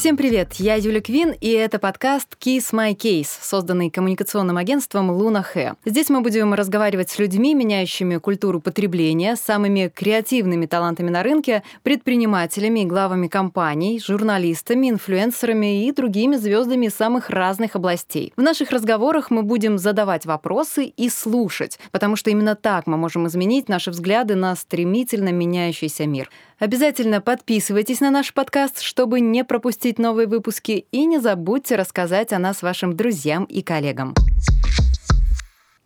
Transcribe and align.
Всем 0.00 0.16
привет, 0.16 0.54
я 0.54 0.76
Юля 0.76 1.02
Квин, 1.02 1.34
и 1.42 1.50
это 1.50 1.78
подкаст 1.78 2.28
Kiss 2.40 2.72
My 2.72 2.96
Case, 2.96 3.28
созданный 3.42 3.90
коммуникационным 3.90 4.56
агентством 4.56 5.10
Луна 5.10 5.42
Хэ. 5.42 5.74
Здесь 5.84 6.08
мы 6.08 6.22
будем 6.22 6.54
разговаривать 6.54 7.10
с 7.10 7.18
людьми, 7.18 7.54
меняющими 7.54 8.16
культуру 8.16 8.62
потребления, 8.62 9.36
самыми 9.36 9.92
креативными 9.94 10.64
талантами 10.64 11.10
на 11.10 11.22
рынке, 11.22 11.62
предпринимателями 11.82 12.84
главами 12.84 13.28
компаний, 13.28 14.00
журналистами, 14.02 14.88
инфлюенсерами 14.88 15.84
и 15.84 15.92
другими 15.92 16.36
звездами 16.36 16.88
самых 16.88 17.28
разных 17.28 17.76
областей. 17.76 18.32
В 18.38 18.40
наших 18.40 18.70
разговорах 18.70 19.30
мы 19.30 19.42
будем 19.42 19.76
задавать 19.76 20.24
вопросы 20.24 20.86
и 20.86 21.10
слушать, 21.10 21.78
потому 21.90 22.16
что 22.16 22.30
именно 22.30 22.56
так 22.56 22.86
мы 22.86 22.96
можем 22.96 23.26
изменить 23.26 23.68
наши 23.68 23.90
взгляды 23.90 24.34
на 24.34 24.56
стремительно 24.56 25.28
меняющийся 25.28 26.06
мир. 26.06 26.30
Обязательно 26.58 27.22
подписывайтесь 27.22 28.00
на 28.00 28.10
наш 28.10 28.34
подкаст, 28.34 28.82
чтобы 28.82 29.20
не 29.20 29.44
пропустить 29.44 29.89
новые 29.98 30.26
выпуски, 30.26 30.86
и 30.92 31.04
не 31.06 31.18
забудьте 31.18 31.76
рассказать 31.76 32.32
о 32.32 32.38
нас 32.38 32.62
вашим 32.62 32.96
друзьям 32.96 33.44
и 33.44 33.62
коллегам. 33.62 34.14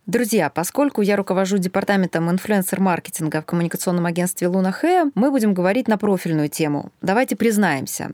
Друзья, 0.05 0.51
поскольку 0.51 1.01
я 1.01 1.15
руковожу 1.15 1.57
департаментом 1.57 2.29
инфлюенсер-маркетинга 2.29 3.41
в 3.41 3.45
коммуникационном 3.45 4.05
агентстве 4.05 4.47
Луна 4.47 4.71
Хэ, 4.71 5.05
мы 5.15 5.31
будем 5.31 5.55
говорить 5.55 5.87
на 5.87 5.97
профильную 5.97 6.47
тему. 6.47 6.91
Давайте 7.01 7.35
признаемся, 7.35 8.11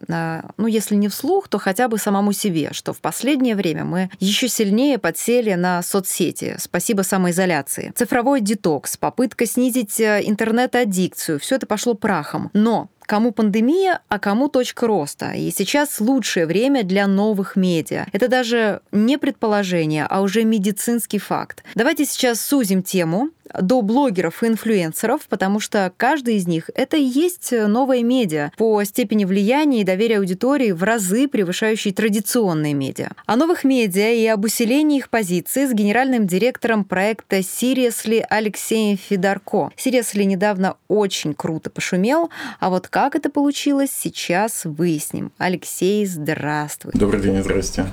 ну, 0.55 0.67
если 0.67 0.95
не 0.95 1.09
вслух, 1.09 1.49
то 1.49 1.57
хотя 1.57 1.89
бы 1.89 1.97
самому 1.97 2.31
себе, 2.31 2.69
что 2.71 2.93
в 2.93 3.01
последнее 3.01 3.57
время 3.57 3.83
мы 3.83 4.09
еще 4.21 4.47
сильнее 4.47 4.99
подсели 4.99 5.53
на 5.55 5.81
соцсети. 5.81 6.55
Спасибо 6.59 7.01
самоизоляции. 7.01 7.91
Цифровой 7.93 8.39
детокс, 8.39 8.95
попытка 8.95 9.45
снизить 9.45 9.99
э, 9.99 10.21
интернет-аддикцию, 10.23 11.39
все 11.39 11.55
это 11.55 11.65
пошло 11.65 11.93
прахом. 11.93 12.51
Но 12.53 12.89
кому 13.11 13.33
пандемия, 13.33 13.99
а 14.07 14.19
кому 14.19 14.47
точка 14.47 14.87
роста. 14.87 15.31
И 15.31 15.51
сейчас 15.51 15.99
лучшее 15.99 16.45
время 16.45 16.83
для 16.83 17.07
новых 17.07 17.57
медиа. 17.57 18.05
Это 18.13 18.29
даже 18.29 18.79
не 18.93 19.17
предположение, 19.17 20.05
а 20.09 20.21
уже 20.21 20.45
медицинский 20.45 21.19
факт. 21.19 21.61
Давайте 21.75 22.05
сейчас 22.05 22.39
сузим 22.39 22.81
тему 22.81 23.31
до 23.59 23.81
блогеров 23.81 24.43
и 24.43 24.47
инфлюенсеров, 24.47 25.27
потому 25.27 25.59
что 25.59 25.91
каждый 25.97 26.35
из 26.35 26.47
них— 26.47 26.69
это 26.75 26.97
и 26.97 27.03
есть 27.03 27.51
новая 27.51 28.03
медиа 28.03 28.51
по 28.57 28.83
степени 28.83 29.25
влияния 29.25 29.81
и 29.81 29.85
доверия 29.85 30.17
аудитории 30.17 30.71
в 30.71 30.83
разы 30.83 31.27
превышающей 31.27 31.91
традиционные 31.91 32.73
медиа. 32.73 33.11
О 33.25 33.35
новых 33.35 33.63
медиа 33.63 34.11
и 34.13 34.25
об 34.27 34.45
усилении 34.45 34.99
их 34.99 35.09
позиции 35.09 35.65
с 35.65 35.73
генеральным 35.73 36.27
директором 36.27 36.83
проекта 36.83 37.39
Seriously 37.39 38.23
Алексеем 38.29 38.97
Федорко. 38.97 39.71
Seriously 39.77 40.23
недавно 40.23 40.77
очень 40.87 41.33
круто 41.33 41.69
пошумел, 41.69 42.29
а 42.59 42.69
вот 42.69 42.87
как 42.87 43.15
это 43.15 43.29
получилось, 43.29 43.89
сейчас 43.91 44.65
выясним. 44.65 45.31
Алексей, 45.37 46.05
здравствуй. 46.05 46.93
Добрый 46.93 47.21
день, 47.21 47.41
здрасте. 47.41 47.85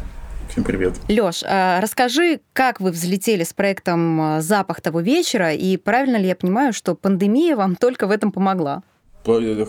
Всем 0.48 0.64
привет. 0.64 0.94
Лёш, 1.08 1.42
а, 1.44 1.80
расскажи, 1.80 2.40
как 2.52 2.80
вы 2.80 2.90
взлетели 2.90 3.44
с 3.44 3.52
проектом 3.52 4.20
а, 4.20 4.40
«Запах 4.40 4.80
того 4.80 5.00
вечера», 5.00 5.52
и 5.52 5.76
правильно 5.76 6.16
ли 6.16 6.26
я 6.26 6.34
понимаю, 6.36 6.72
что 6.72 6.94
пандемия 6.94 7.54
вам 7.54 7.76
только 7.80 8.06
в 8.06 8.10
этом 8.10 8.32
помогла? 8.32 8.82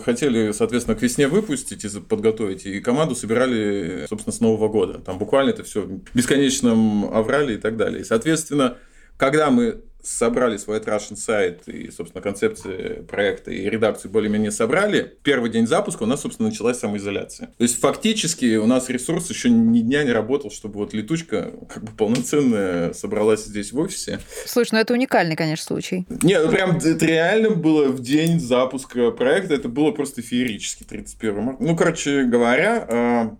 Хотели, 0.04 0.52
соответственно, 0.52 0.96
к 0.96 1.02
весне 1.02 1.28
выпустить 1.28 1.84
и 1.84 2.00
подготовить, 2.00 2.64
и 2.64 2.80
команду 2.80 3.14
собирали, 3.14 4.06
собственно, 4.08 4.32
с 4.32 4.40
Нового 4.40 4.68
года. 4.68 5.00
Там 5.00 5.18
буквально 5.18 5.50
это 5.50 5.64
все 5.64 5.86
бесконечном 6.14 7.12
аврале 7.12 7.56
и 7.56 7.58
так 7.58 7.76
далее. 7.76 8.00
И, 8.00 8.04
соответственно, 8.04 8.78
когда 9.18 9.50
мы 9.50 9.82
собрали 10.02 10.56
свой 10.56 10.78
Russian 10.78 11.16
сайт 11.16 11.68
и, 11.68 11.90
собственно, 11.90 12.22
концепции 12.22 13.02
проекта 13.08 13.50
и 13.50 13.68
редакцию 13.68 14.10
более-менее 14.10 14.50
собрали, 14.50 15.16
первый 15.22 15.50
день 15.50 15.66
запуска 15.66 16.04
у 16.04 16.06
нас, 16.06 16.20
собственно, 16.22 16.48
началась 16.48 16.78
самоизоляция. 16.78 17.48
То 17.56 17.62
есть, 17.62 17.78
фактически, 17.78 18.56
у 18.56 18.66
нас 18.66 18.88
ресурс 18.88 19.30
еще 19.30 19.50
ни 19.50 19.80
дня 19.80 20.04
не 20.04 20.12
работал, 20.12 20.50
чтобы 20.50 20.76
вот 20.76 20.94
летучка 20.94 21.52
как 21.68 21.84
бы 21.84 21.92
полноценная 21.92 22.92
собралась 22.92 23.44
здесь 23.44 23.72
в 23.72 23.78
офисе. 23.78 24.20
Слушай, 24.46 24.70
ну 24.72 24.78
это 24.78 24.92
уникальный, 24.94 25.36
конечно, 25.36 25.64
случай. 25.64 26.06
Нет, 26.22 26.42
ну 26.44 26.50
прям 26.50 26.76
это 26.76 27.06
реально 27.06 27.50
было 27.50 27.88
в 27.88 28.00
день 28.00 28.40
запуска 28.40 29.10
проекта, 29.10 29.54
это 29.54 29.68
было 29.68 29.92
просто 29.92 30.22
феерически, 30.22 30.84
31 30.84 31.42
марта. 31.42 31.62
Ну, 31.62 31.76
короче 31.76 32.24
говоря, 32.24 32.86
а, 32.88 33.36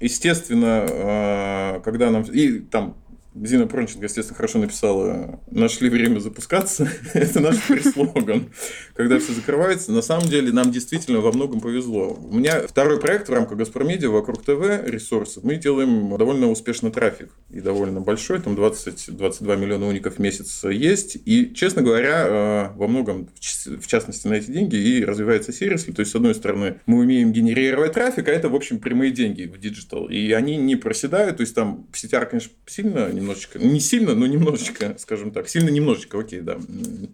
естественно, 0.00 0.86
а, 0.88 1.80
когда 1.80 2.10
нам... 2.10 2.22
И 2.22 2.60
там 2.60 2.96
Зина 3.34 3.66
Пронченко, 3.66 4.04
естественно, 4.04 4.36
хорошо 4.36 4.58
написала 4.60 5.40
«Нашли 5.50 5.88
время 5.88 6.20
запускаться». 6.20 6.88
Это 7.14 7.40
наш 7.40 7.56
слоган. 7.92 8.50
Когда 8.94 9.18
все 9.18 9.32
закрывается, 9.32 9.90
на 9.90 10.02
самом 10.02 10.28
деле 10.28 10.52
нам 10.52 10.70
действительно 10.70 11.20
во 11.20 11.32
многом 11.32 11.60
повезло. 11.60 12.16
У 12.30 12.36
меня 12.36 12.60
второй 12.60 13.00
проект 13.00 13.28
в 13.28 13.32
рамках 13.32 13.58
«Газпром-медиа» 13.58 14.10
вокруг 14.10 14.44
ТВ 14.44 14.86
ресурсов. 14.86 15.42
Мы 15.42 15.56
делаем 15.56 16.16
довольно 16.16 16.48
успешный 16.48 16.92
трафик. 16.92 17.30
И 17.50 17.60
довольно 17.60 18.00
большой. 18.00 18.40
Там 18.40 18.54
20-22 18.54 19.56
миллиона 19.56 19.88
уников 19.88 20.16
в 20.16 20.18
месяц 20.20 20.62
есть. 20.64 21.18
И, 21.24 21.52
честно 21.54 21.82
говоря, 21.82 22.26
э, 22.26 22.68
во 22.76 22.86
многом, 22.86 23.28
в 23.40 23.86
частности, 23.88 24.28
на 24.28 24.34
эти 24.34 24.50
деньги 24.52 24.76
и 24.76 25.04
развивается 25.04 25.52
сервис. 25.52 25.84
То 25.84 26.00
есть, 26.00 26.12
с 26.12 26.14
одной 26.14 26.36
стороны, 26.36 26.80
мы 26.86 26.98
умеем 26.98 27.32
генерировать 27.32 27.94
трафик, 27.94 28.28
а 28.28 28.30
это, 28.30 28.48
в 28.48 28.54
общем, 28.54 28.78
прямые 28.78 29.10
деньги 29.10 29.42
в 29.44 29.58
digital. 29.58 30.08
И 30.08 30.30
они 30.30 30.56
не 30.56 30.76
проседают. 30.76 31.38
То 31.38 31.40
есть, 31.40 31.54
там 31.54 31.88
CTR, 31.92 32.26
конечно, 32.26 32.52
сильно 32.66 33.10
немножечко, 33.24 33.58
не 33.58 33.80
сильно, 33.80 34.14
но 34.14 34.26
немножечко, 34.26 34.96
скажем 34.98 35.30
так, 35.30 35.48
сильно 35.48 35.70
немножечко, 35.70 36.18
окей, 36.18 36.40
да, 36.40 36.58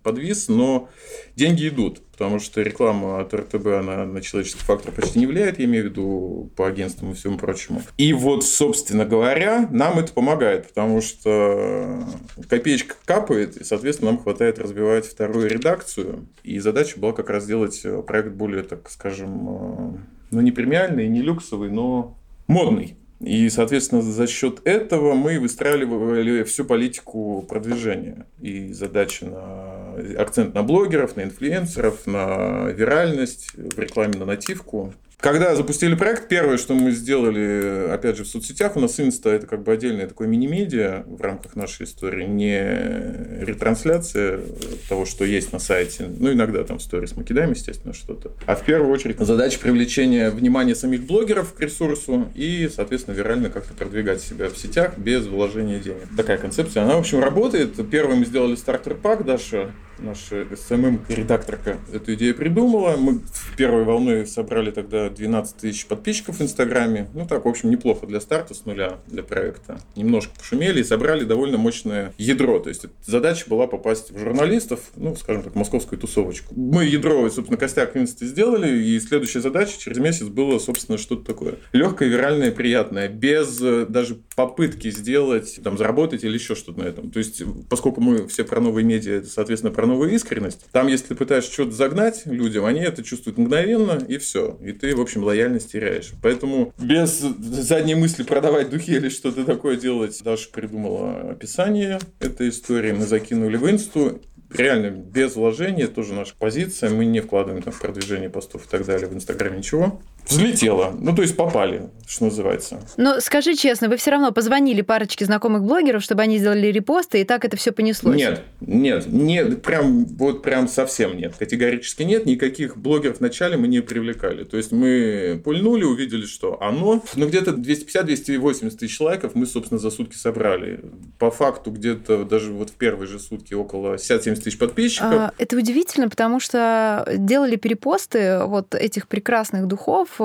подвис, 0.03 0.49
но 0.49 0.89
деньги 1.37 1.69
идут, 1.69 2.01
потому 2.13 2.41
что 2.41 2.61
реклама 2.63 3.21
от 3.21 3.33
РТБ, 3.33 3.67
она 3.67 4.05
на 4.05 4.21
человеческий 4.21 4.63
фактор 4.65 4.93
почти 4.93 5.19
не 5.21 5.27
влияет, 5.27 5.59
я 5.59 5.65
имею 5.65 5.85
в 5.85 5.89
виду 5.89 6.51
по 6.57 6.67
агентствам 6.67 7.13
и 7.13 7.15
всему 7.15 7.39
прочему. 7.39 7.83
И 7.97 8.13
вот, 8.13 8.45
собственно 8.45 9.07
говоря, 9.07 9.69
нам 9.71 9.99
это 9.99 10.13
помогает, 10.13 10.69
потому 10.69 11.01
что 11.01 12.05
копеечка 12.49 12.97
капает, 13.05 13.57
и, 13.57 13.65
соответственно, 13.65 14.13
нам 14.13 14.23
хватает 14.23 14.59
развивать 14.59 15.07
вторую 15.07 15.49
редакцию, 15.49 16.27
и 16.43 16.59
задача 16.59 16.99
была 16.99 17.13
как 17.13 17.31
раз 17.31 17.45
сделать 17.45 17.83
проект 18.07 18.33
более, 18.33 18.65
так 18.65 18.91
скажем, 18.91 19.49
э, 19.49 19.99
ну, 20.33 20.41
не 20.41 20.51
премиальный, 20.51 21.09
не 21.09 21.23
люксовый, 21.23 21.71
но 21.71 22.19
модный. 22.47 22.97
И, 23.21 23.51
соответственно, 23.51 24.01
за 24.01 24.27
счет 24.27 24.61
этого 24.65 25.15
мы 25.15 25.39
выстраивали 25.39 26.43
всю 26.45 26.65
политику 26.65 27.45
продвижения. 27.47 28.27
И 28.41 28.73
задачи 28.73 29.25
на 29.25 29.95
акцент 30.19 30.55
на 30.55 30.63
блогеров, 30.63 31.17
на 31.17 31.25
инфлюенсеров, 31.25 32.07
на 32.07 32.71
виральность, 32.71 33.51
в 33.55 33.79
рекламе 33.79 34.19
на 34.19 34.25
нативку. 34.25 34.95
Когда 35.21 35.55
запустили 35.55 35.95
проект, 35.95 36.29
первое, 36.29 36.57
что 36.57 36.75
мы 36.75 36.93
сделали, 36.93 37.91
опять 37.93 38.17
же, 38.17 38.25
в 38.25 38.27
соцсетях, 38.27 38.77
у 38.77 38.81
нас 38.81 38.99
инста 38.99 39.29
это 39.31 39.47
как 39.47 39.63
бы 39.63 39.73
отдельное 39.73 40.07
такое 40.07 40.27
мини-медиа 40.27 41.05
в 41.07 41.21
рамках 41.21 41.57
нашей 41.57 41.85
истории, 41.85 42.25
не 42.25 43.45
ретрансляция 43.45 44.41
того, 44.89 45.05
что 45.05 45.27
есть 45.27 45.53
на 45.53 45.59
сайте, 45.59 46.07
ну, 46.19 46.33
иногда 46.33 46.65
там 46.65 46.79
в 46.79 46.83
сторис 46.83 47.17
мы 47.17 47.25
кидаем, 47.25 47.51
естественно, 47.51 47.93
что-то, 47.93 48.33
а 48.47 48.57
в 48.57 48.65
первую 48.65 48.91
очередь 48.91 49.19
задача 49.19 49.59
привлечения 49.61 50.31
внимания 50.31 50.75
самих 50.75 51.05
блогеров 51.07 51.53
к 51.53 51.61
ресурсу 51.61 52.31
и, 52.35 52.71
соответственно, 52.75 53.15
вирально 53.15 53.51
как-то 53.51 53.75
продвигать 53.75 54.23
себя 54.23 54.49
в 54.49 54.57
сетях 54.57 54.97
без 54.97 55.27
вложения 55.27 55.81
денег. 55.81 56.05
Такая 56.17 56.39
концепция, 56.39 56.85
она, 56.85 56.97
в 56.97 57.01
общем, 57.01 57.21
работает. 57.21 57.75
Первым 57.91 58.21
мы 58.21 58.25
сделали 58.25 58.55
стартер-пак, 58.55 59.25
Даша 59.27 59.73
наша 60.03 60.47
СММ-редакторка 60.57 61.79
эту 61.93 62.15
идею 62.15 62.35
придумала. 62.35 62.97
Мы 62.97 63.21
в 63.21 63.57
первой 63.57 63.85
волны 63.85 64.27
собрали 64.27 64.71
тогда 64.71 65.09
12 65.11 65.57
тысяч 65.57 65.87
подписчиков 65.87 66.39
в 66.39 66.43
Инстаграме. 66.43 67.09
Ну 67.15 67.27
так, 67.27 67.45
в 67.45 67.49
общем, 67.49 67.71
неплохо 67.71 68.07
для 68.07 68.21
старта 68.21 68.55
с 68.55 68.65
нуля, 68.65 68.99
для 69.07 69.23
проекта. 69.23 69.81
Немножко 69.97 70.33
пошумели 70.39 70.81
и 70.81 70.85
собрали 70.85 71.25
довольно 71.25 71.59
мощное 71.59 72.13
ядро. 72.19 72.59
То 72.59 72.69
есть 72.69 72.87
задача 73.05 73.45
была 73.49 73.67
попасть 73.67 74.11
в 74.11 74.19
журналистов, 74.19 74.81
ну, 74.97 75.15
скажем 75.17 75.43
так, 75.43 75.55
московскую 75.55 75.99
тусовочку. 75.99 76.55
Мы 76.55 76.85
ядро, 76.85 77.29
собственно, 77.31 77.59
костяк 77.59 77.97
Инсты 77.97 78.27
сделали, 78.27 78.83
и 78.83 78.99
следующая 79.01 79.41
задача 79.41 79.79
через 79.79 79.99
месяц 79.99 80.27
было, 80.27 80.59
собственно, 80.59 80.99
что-то 80.99 81.25
такое. 81.25 81.57
Легкое, 81.73 82.09
виральное, 82.09 82.51
приятное, 82.51 83.09
без 83.09 83.61
э, 83.61 83.87
даже 83.89 84.19
попытки 84.37 84.91
сделать, 84.91 85.61
там, 85.63 85.77
заработать 85.77 86.25
или 86.25 86.35
еще 86.35 86.55
что-то 86.55 86.81
на 86.81 86.85
этом. 86.85 87.11
То 87.11 87.19
есть, 87.19 87.43
поскольку 87.69 88.01
мы 88.01 88.27
все 88.29 88.45
про 88.45 88.61
новые 88.61 88.85
медиа, 88.85 89.23
соответственно, 89.25 89.73
про 89.73 89.87
новую 89.91 90.13
искренность. 90.15 90.67
Там, 90.73 90.87
если 90.87 91.09
ты 91.09 91.15
пытаешься 91.15 91.53
что-то 91.53 91.73
загнать 91.73 92.23
людям, 92.25 92.65
они 92.65 92.81
это 92.81 93.03
чувствуют 93.03 93.39
мгновенно, 93.39 93.99
и 94.09 94.19
все. 94.19 94.59
И 94.63 94.73
ты, 94.73 94.95
в 94.97 95.01
общем, 95.01 95.25
лояльность 95.25 95.73
теряешь. 95.73 96.13
Поэтому 96.23 96.73
без 96.79 97.21
задней 97.21 97.95
мысли 97.95 98.23
продавать 98.23 98.71
духи 98.71 98.93
или 98.93 99.09
что-то 99.09 99.45
такое 99.45 99.77
делать, 99.77 100.21
Даша 100.23 100.49
придумала 100.51 101.31
описание 101.31 101.99
этой 102.21 102.49
истории. 102.49 102.93
Мы 102.93 103.07
закинули 103.07 103.57
в 103.57 103.71
инсту 103.71 104.21
реально 104.53 104.91
без 104.91 105.37
вложения, 105.37 105.87
тоже 105.87 106.15
наша 106.15 106.35
позиция. 106.39 106.91
Мы 106.91 107.05
не 107.05 107.21
вкладываем 107.21 107.63
там 107.63 107.73
в 107.73 107.81
продвижение 107.81 108.29
постов 108.29 108.67
и 108.67 108.69
так 108.69 108.85
далее 108.85 109.09
в 109.09 109.15
Инстаграме 109.15 109.59
ничего. 109.59 110.01
Взлетело. 110.31 110.95
Ну, 110.99 111.15
то 111.15 111.23
есть 111.23 111.37
попали, 111.37 111.91
что 112.07 112.25
называется. 112.25 112.81
Но 112.97 113.21
скажи 113.21 113.55
честно, 113.55 113.89
вы 113.89 113.97
все 113.97 114.11
равно 114.13 114.33
позвонили 114.33 114.83
парочке 114.83 115.25
знакомых 115.25 115.63
блогеров, 115.63 116.03
чтобы 116.03 116.23
они 116.23 116.39
сделали 116.39 116.69
репосты, 116.69 117.21
и 117.21 117.25
так 117.25 117.45
это 117.45 117.57
все 117.57 117.73
понеслось? 117.73 118.17
Нет, 118.17 118.43
нет, 118.61 119.07
нет, 119.07 119.63
прям, 119.63 120.05
вот 120.07 120.43
прям 120.43 120.69
совсем 120.69 121.17
нет. 121.17 121.35
Категорически 121.39 122.03
нет. 122.03 122.27
Никаких 122.27 122.77
блогеров 122.77 123.21
вначале 123.21 123.57
мы 123.57 123.69
не 123.69 123.81
привлекали. 123.81 124.45
То 124.45 124.57
есть 124.57 124.73
мы 124.73 125.41
пульнули, 125.45 125.85
увидели, 125.85 126.27
что 126.27 126.63
оно. 126.63 127.03
Ну, 127.15 127.29
где-то 127.29 127.53
250-280 127.53 128.71
тысяч 128.71 129.01
лайков 129.01 129.35
мы, 129.35 129.47
собственно, 129.47 129.79
за 129.79 129.91
сутки 129.91 130.17
собрали. 130.17 130.81
По 131.19 131.31
факту 131.31 131.71
где-то 131.71 132.25
даже 132.25 132.53
вот 132.53 132.71
в 132.71 132.75
первые 132.75 133.09
же 133.09 133.19
сутки 133.19 133.55
около 133.55 133.95
60-70 133.95 134.41
тысяч 134.41 134.59
подписчиков. 134.59 135.13
А, 135.13 135.33
это 135.39 135.57
удивительно, 135.57 136.09
потому 136.09 136.41
что 136.41 137.05
делали 137.17 137.57
перепосты 137.57 138.45
вот 138.45 138.75
этих 138.75 139.09
прекрасных 139.09 139.67
духов, 139.67 140.20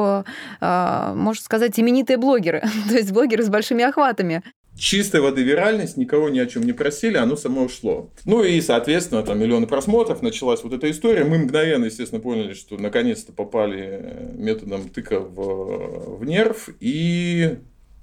можно 0.59 1.43
сказать, 1.43 1.79
именитые 1.79 2.17
блогеры, 2.17 2.61
то 2.89 2.95
есть 2.95 3.11
блогеры 3.11 3.43
с 3.43 3.49
большими 3.49 3.83
охватами 3.83 4.43
чистой 4.77 5.21
воды 5.21 5.41
виральность, 5.43 5.97
никого 5.97 6.29
ни 6.29 6.39
о 6.39 6.45
чем 6.45 6.63
не 6.63 6.73
просили, 6.73 7.17
оно 7.17 7.35
само 7.35 7.63
ушло. 7.63 8.11
Ну 8.25 8.43
и, 8.43 8.59
соответственно, 8.61 9.23
там 9.23 9.39
миллионы 9.39 9.67
просмотров, 9.67 10.21
началась 10.21 10.63
вот 10.63 10.73
эта 10.73 10.89
история. 10.91 11.23
Мы 11.23 11.39
мгновенно, 11.39 11.85
естественно, 11.85 12.21
поняли, 12.21 12.53
что 12.53 12.77
наконец-то 12.77 13.31
попали 13.31 14.33
методом 14.33 14.89
тыка 14.89 15.19
в, 15.19 16.17
в 16.17 16.25
нерв 16.25 16.69
и 16.79 17.57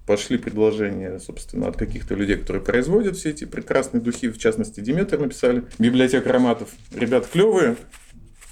пошли 0.06 0.38
предложения, 0.38 1.18
собственно, 1.20 1.68
от 1.68 1.76
каких-то 1.76 2.14
людей, 2.14 2.36
которые 2.36 2.62
производят 2.62 3.16
все 3.16 3.30
эти 3.30 3.44
прекрасные 3.44 4.00
духи, 4.00 4.28
в 4.28 4.38
частности, 4.38 4.80
Диметр 4.80 5.18
написали, 5.18 5.64
библиотека 5.78 6.30
ароматов. 6.30 6.70
Ребят 6.92 7.26
клевые, 7.26 7.76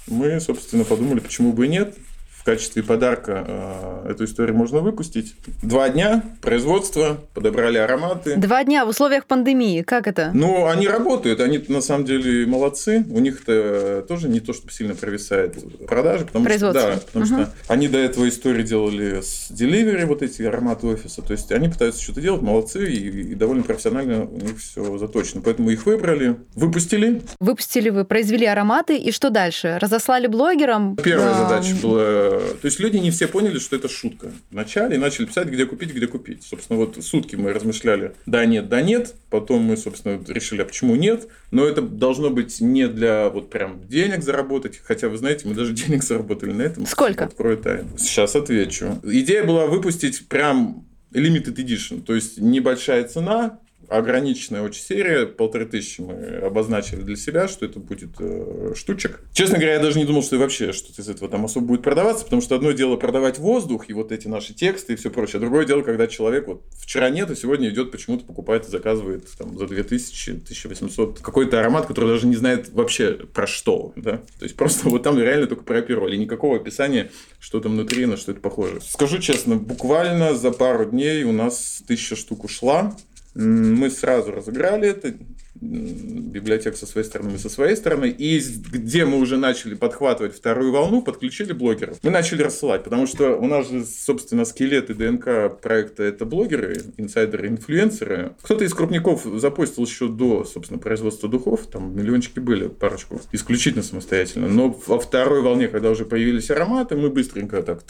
мы, 0.07 0.39
собственно, 0.39 0.85
подумали, 0.85 1.19
почему 1.19 1.53
бы 1.53 1.65
и 1.65 1.69
нет 1.69 1.95
в 2.41 2.43
качестве 2.43 2.81
подарка 2.81 3.45
э, 3.47 4.11
эту 4.13 4.25
историю 4.25 4.57
можно 4.57 4.79
выпустить. 4.79 5.35
Два 5.61 5.89
дня 5.89 6.23
производства, 6.41 7.19
подобрали 7.35 7.77
ароматы. 7.77 8.35
Два 8.35 8.63
дня 8.63 8.83
в 8.83 8.89
условиях 8.89 9.27
пандемии, 9.27 9.83
как 9.83 10.07
это? 10.07 10.31
Ну, 10.33 10.65
они 10.65 10.87
работают, 10.87 11.39
они 11.39 11.63
на 11.67 11.81
самом 11.81 12.03
деле 12.03 12.47
молодцы. 12.47 13.05
У 13.11 13.19
них-то 13.19 14.03
тоже 14.07 14.27
не 14.27 14.39
то, 14.39 14.53
чтобы 14.53 14.71
сильно 14.71 14.95
провисает 14.95 15.55
продажи. 15.85 16.25
Потому. 16.25 16.49
Что, 16.49 16.73
да, 16.73 16.99
потому 17.05 17.25
угу. 17.25 17.33
что 17.33 17.53
они 17.67 17.87
до 17.87 17.99
этого 17.99 18.27
истории 18.27 18.63
делали 18.63 19.21
с 19.21 19.51
Delivery, 19.51 20.05
вот 20.05 20.23
эти 20.23 20.41
ароматы 20.41 20.87
офиса. 20.87 21.21
То 21.21 21.33
есть 21.33 21.51
они 21.51 21.69
пытаются 21.69 22.01
что-то 22.01 22.21
делать, 22.21 22.41
молодцы, 22.41 22.91
и, 22.91 23.33
и 23.33 23.35
довольно 23.35 23.61
профессионально 23.61 24.25
у 24.25 24.39
них 24.39 24.57
все 24.59 24.97
заточено. 24.97 25.43
Поэтому 25.45 25.69
их 25.69 25.85
выбрали, 25.85 26.37
выпустили. 26.55 27.21
Выпустили 27.39 27.89
вы, 27.89 28.03
произвели 28.03 28.47
ароматы, 28.47 28.97
и 28.97 29.11
что 29.11 29.29
дальше? 29.29 29.77
Разослали 29.79 30.25
блогерам? 30.25 30.95
Первая 30.95 31.35
а... 31.35 31.47
задача 31.47 31.75
была 31.79 32.30
то 32.39 32.65
есть 32.65 32.79
люди 32.79 32.97
не 32.97 33.11
все 33.11 33.27
поняли, 33.27 33.59
что 33.59 33.75
это 33.75 33.89
шутка. 33.89 34.31
Вначале 34.51 34.97
начали 34.97 35.25
писать, 35.25 35.47
где 35.47 35.65
купить, 35.65 35.93
где 35.93 36.07
купить. 36.07 36.43
Собственно, 36.43 36.79
вот 36.79 36.97
сутки 37.03 37.35
мы 37.35 37.53
размышляли, 37.53 38.15
да, 38.25 38.45
нет, 38.45 38.69
да, 38.69 38.81
нет. 38.81 39.15
Потом 39.29 39.63
мы, 39.63 39.77
собственно, 39.77 40.21
решили, 40.27 40.61
а 40.61 40.65
почему 40.65 40.95
нет. 40.95 41.27
Но 41.51 41.65
это 41.65 41.81
должно 41.81 42.29
быть 42.29 42.61
не 42.61 42.87
для 42.87 43.29
вот 43.29 43.49
прям 43.49 43.87
денег 43.87 44.23
заработать. 44.23 44.79
Хотя, 44.83 45.09
вы 45.09 45.17
знаете, 45.17 45.47
мы 45.47 45.55
даже 45.55 45.73
денег 45.73 46.03
заработали 46.03 46.51
на 46.51 46.61
этом. 46.63 46.85
Сколько? 46.85 47.25
Открою 47.25 47.57
тайну. 47.57 47.97
Сейчас 47.97 48.35
отвечу. 48.35 48.99
Идея 49.03 49.43
была 49.43 49.67
выпустить 49.67 50.27
прям 50.27 50.85
limited 51.13 51.55
edition. 51.55 52.01
То 52.01 52.15
есть 52.15 52.39
небольшая 52.39 53.03
цена, 53.07 53.59
ограниченная 53.91 54.61
очень 54.61 54.81
серия, 54.81 55.25
полторы 55.25 55.65
тысячи 55.65 55.99
мы 55.99 56.37
обозначили 56.37 57.01
для 57.01 57.17
себя, 57.17 57.47
что 57.47 57.65
это 57.65 57.79
будет 57.79 58.11
э, 58.19 58.73
штучек. 58.75 59.21
Честно 59.33 59.57
говоря, 59.57 59.73
я 59.73 59.79
даже 59.79 59.99
не 59.99 60.05
думал, 60.05 60.23
что 60.23 60.37
вообще 60.37 60.71
что-то 60.71 61.01
из 61.01 61.09
этого 61.09 61.29
там 61.29 61.43
особо 61.43 61.65
будет 61.65 61.83
продаваться, 61.83 62.23
потому 62.23 62.41
что 62.41 62.55
одно 62.55 62.71
дело 62.71 62.95
продавать 62.95 63.37
воздух 63.37 63.89
и 63.89 63.93
вот 63.93 64.13
эти 64.13 64.27
наши 64.27 64.53
тексты 64.53 64.93
и 64.93 64.95
все 64.95 65.09
прочее, 65.09 65.37
а 65.37 65.39
другое 65.41 65.65
дело, 65.65 65.81
когда 65.81 66.07
человек 66.07 66.47
вот 66.47 66.63
вчера 66.79 67.09
нет, 67.09 67.29
а 67.29 67.35
сегодня 67.35 67.69
идет 67.69 67.91
почему-то 67.91 68.23
покупает 68.23 68.65
и 68.65 68.71
заказывает 68.71 69.27
там 69.37 69.57
за 69.57 69.67
2000, 69.67 70.29
1800 70.31 71.19
какой-то 71.19 71.59
аромат, 71.59 71.85
который 71.85 72.11
даже 72.11 72.27
не 72.27 72.35
знает 72.37 72.69
вообще 72.69 73.11
про 73.11 73.45
что, 73.45 73.91
да, 73.97 74.17
то 74.39 74.43
есть 74.43 74.55
просто 74.55 74.87
вот 74.87 75.03
там 75.03 75.19
реально 75.19 75.47
только 75.47 75.63
прооперировали, 75.63 76.15
никакого 76.15 76.55
описания, 76.55 77.11
что 77.39 77.59
там 77.59 77.73
внутри, 77.73 78.05
на 78.05 78.15
что 78.15 78.31
это 78.31 78.39
похоже. 78.39 78.79
Скажу 78.81 79.19
честно, 79.19 79.57
буквально 79.57 80.33
за 80.33 80.51
пару 80.51 80.85
дней 80.85 81.23
у 81.23 81.33
нас 81.33 81.83
тысяча 81.85 82.15
штук 82.15 82.45
ушла, 82.45 82.95
мы 83.35 83.89
сразу 83.89 84.31
разыграли 84.31 84.89
это, 84.89 85.13
библиотек 85.61 86.75
со 86.75 86.85
своей 86.85 87.05
стороны, 87.05 87.37
со 87.37 87.49
своей 87.49 87.75
стороны. 87.75 88.09
И 88.09 88.39
где 88.39 89.05
мы 89.05 89.19
уже 89.19 89.37
начали 89.37 89.75
подхватывать 89.75 90.35
вторую 90.35 90.71
волну, 90.71 91.01
подключили 91.01 91.53
блогеров. 91.53 91.97
Мы 92.03 92.09
начали 92.09 92.41
рассылать, 92.41 92.83
потому 92.83 93.05
что 93.05 93.35
у 93.37 93.47
нас 93.47 93.69
же, 93.69 93.85
собственно, 93.85 94.45
скелет 94.45 94.89
и 94.89 94.93
ДНК 94.93 95.59
проекта 95.61 96.03
это 96.03 96.25
блогеры, 96.25 96.77
инсайдеры, 96.97 97.47
инфлюенсеры. 97.47 98.33
Кто-то 98.41 98.65
из 98.65 98.73
крупников 98.73 99.25
запустил 99.35 99.85
еще 99.85 100.07
до, 100.07 100.45
собственно, 100.45 100.79
производства 100.79 101.29
духов, 101.29 101.67
там 101.67 101.95
миллиончики 101.95 102.39
были, 102.39 102.67
парочку, 102.67 103.21
исключительно 103.31 103.83
самостоятельно. 103.83 104.47
Но 104.47 104.75
во 104.87 104.99
второй 104.99 105.41
волне, 105.41 105.67
когда 105.67 105.91
уже 105.91 106.05
появились 106.05 106.49
ароматы, 106.49 106.95
мы 106.95 107.09
быстренько 107.09 107.61
так 107.61 107.83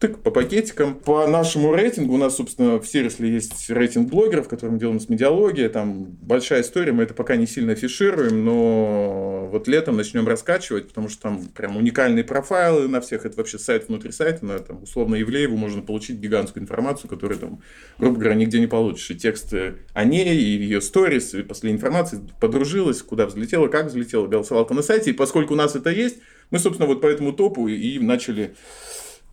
тык 0.00 0.22
по 0.22 0.30
пакетикам. 0.30 0.94
По 0.94 1.26
нашему 1.26 1.74
рейтингу, 1.74 2.14
у 2.14 2.16
нас, 2.16 2.36
собственно, 2.36 2.80
в 2.80 2.86
сервисе 2.86 3.28
есть 3.28 3.68
рейтинг 3.68 4.08
блогеров, 4.08 4.48
который 4.48 4.70
мы 4.70 4.78
делаем 4.78 4.98
с 4.98 5.10
медиалогией, 5.10 5.68
там 5.68 6.04
большая 6.22 6.62
история, 6.62 6.92
мы 6.92 7.02
это 7.02 7.12
пока 7.12 7.36
не 7.36 7.46
сильно 7.46 7.72
афишируем, 7.72 8.44
но 8.44 9.48
вот 9.52 9.68
летом 9.68 9.98
начнем 9.98 10.26
раскачивать, 10.26 10.88
потому 10.88 11.10
что 11.10 11.22
там 11.22 11.44
прям 11.48 11.76
уникальные 11.76 12.24
профайлы 12.24 12.88
на 12.88 13.02
всех, 13.02 13.26
это 13.26 13.36
вообще 13.36 13.58
сайт 13.58 13.88
внутри 13.88 14.10
сайта, 14.10 14.44
на 14.44 14.58
там, 14.58 14.82
условно 14.82 15.16
Евлееву 15.16 15.58
можно 15.58 15.82
получить 15.82 16.16
гигантскую 16.16 16.62
информацию, 16.62 17.10
которую 17.10 17.38
там, 17.38 17.62
грубо 17.98 18.18
говоря, 18.18 18.34
нигде 18.36 18.58
не 18.58 18.68
получишь. 18.68 19.10
И 19.10 19.16
тексты 19.16 19.74
о 19.92 20.04
ней, 20.04 20.34
и 20.34 20.62
ее 20.62 20.80
сторис, 20.80 21.34
и 21.34 21.42
последняя 21.42 21.76
информация, 21.76 22.22
подружилась, 22.40 23.02
куда 23.02 23.26
взлетела, 23.26 23.68
как 23.68 23.88
взлетела, 23.88 24.26
голосовалка 24.26 24.72
на 24.72 24.82
сайте, 24.82 25.10
и 25.10 25.12
поскольку 25.12 25.52
у 25.52 25.56
нас 25.56 25.76
это 25.76 25.90
есть, 25.90 26.20
мы, 26.50 26.58
собственно, 26.58 26.88
вот 26.88 27.02
по 27.02 27.06
этому 27.06 27.32
топу 27.32 27.68
и 27.68 27.98
начали 27.98 28.54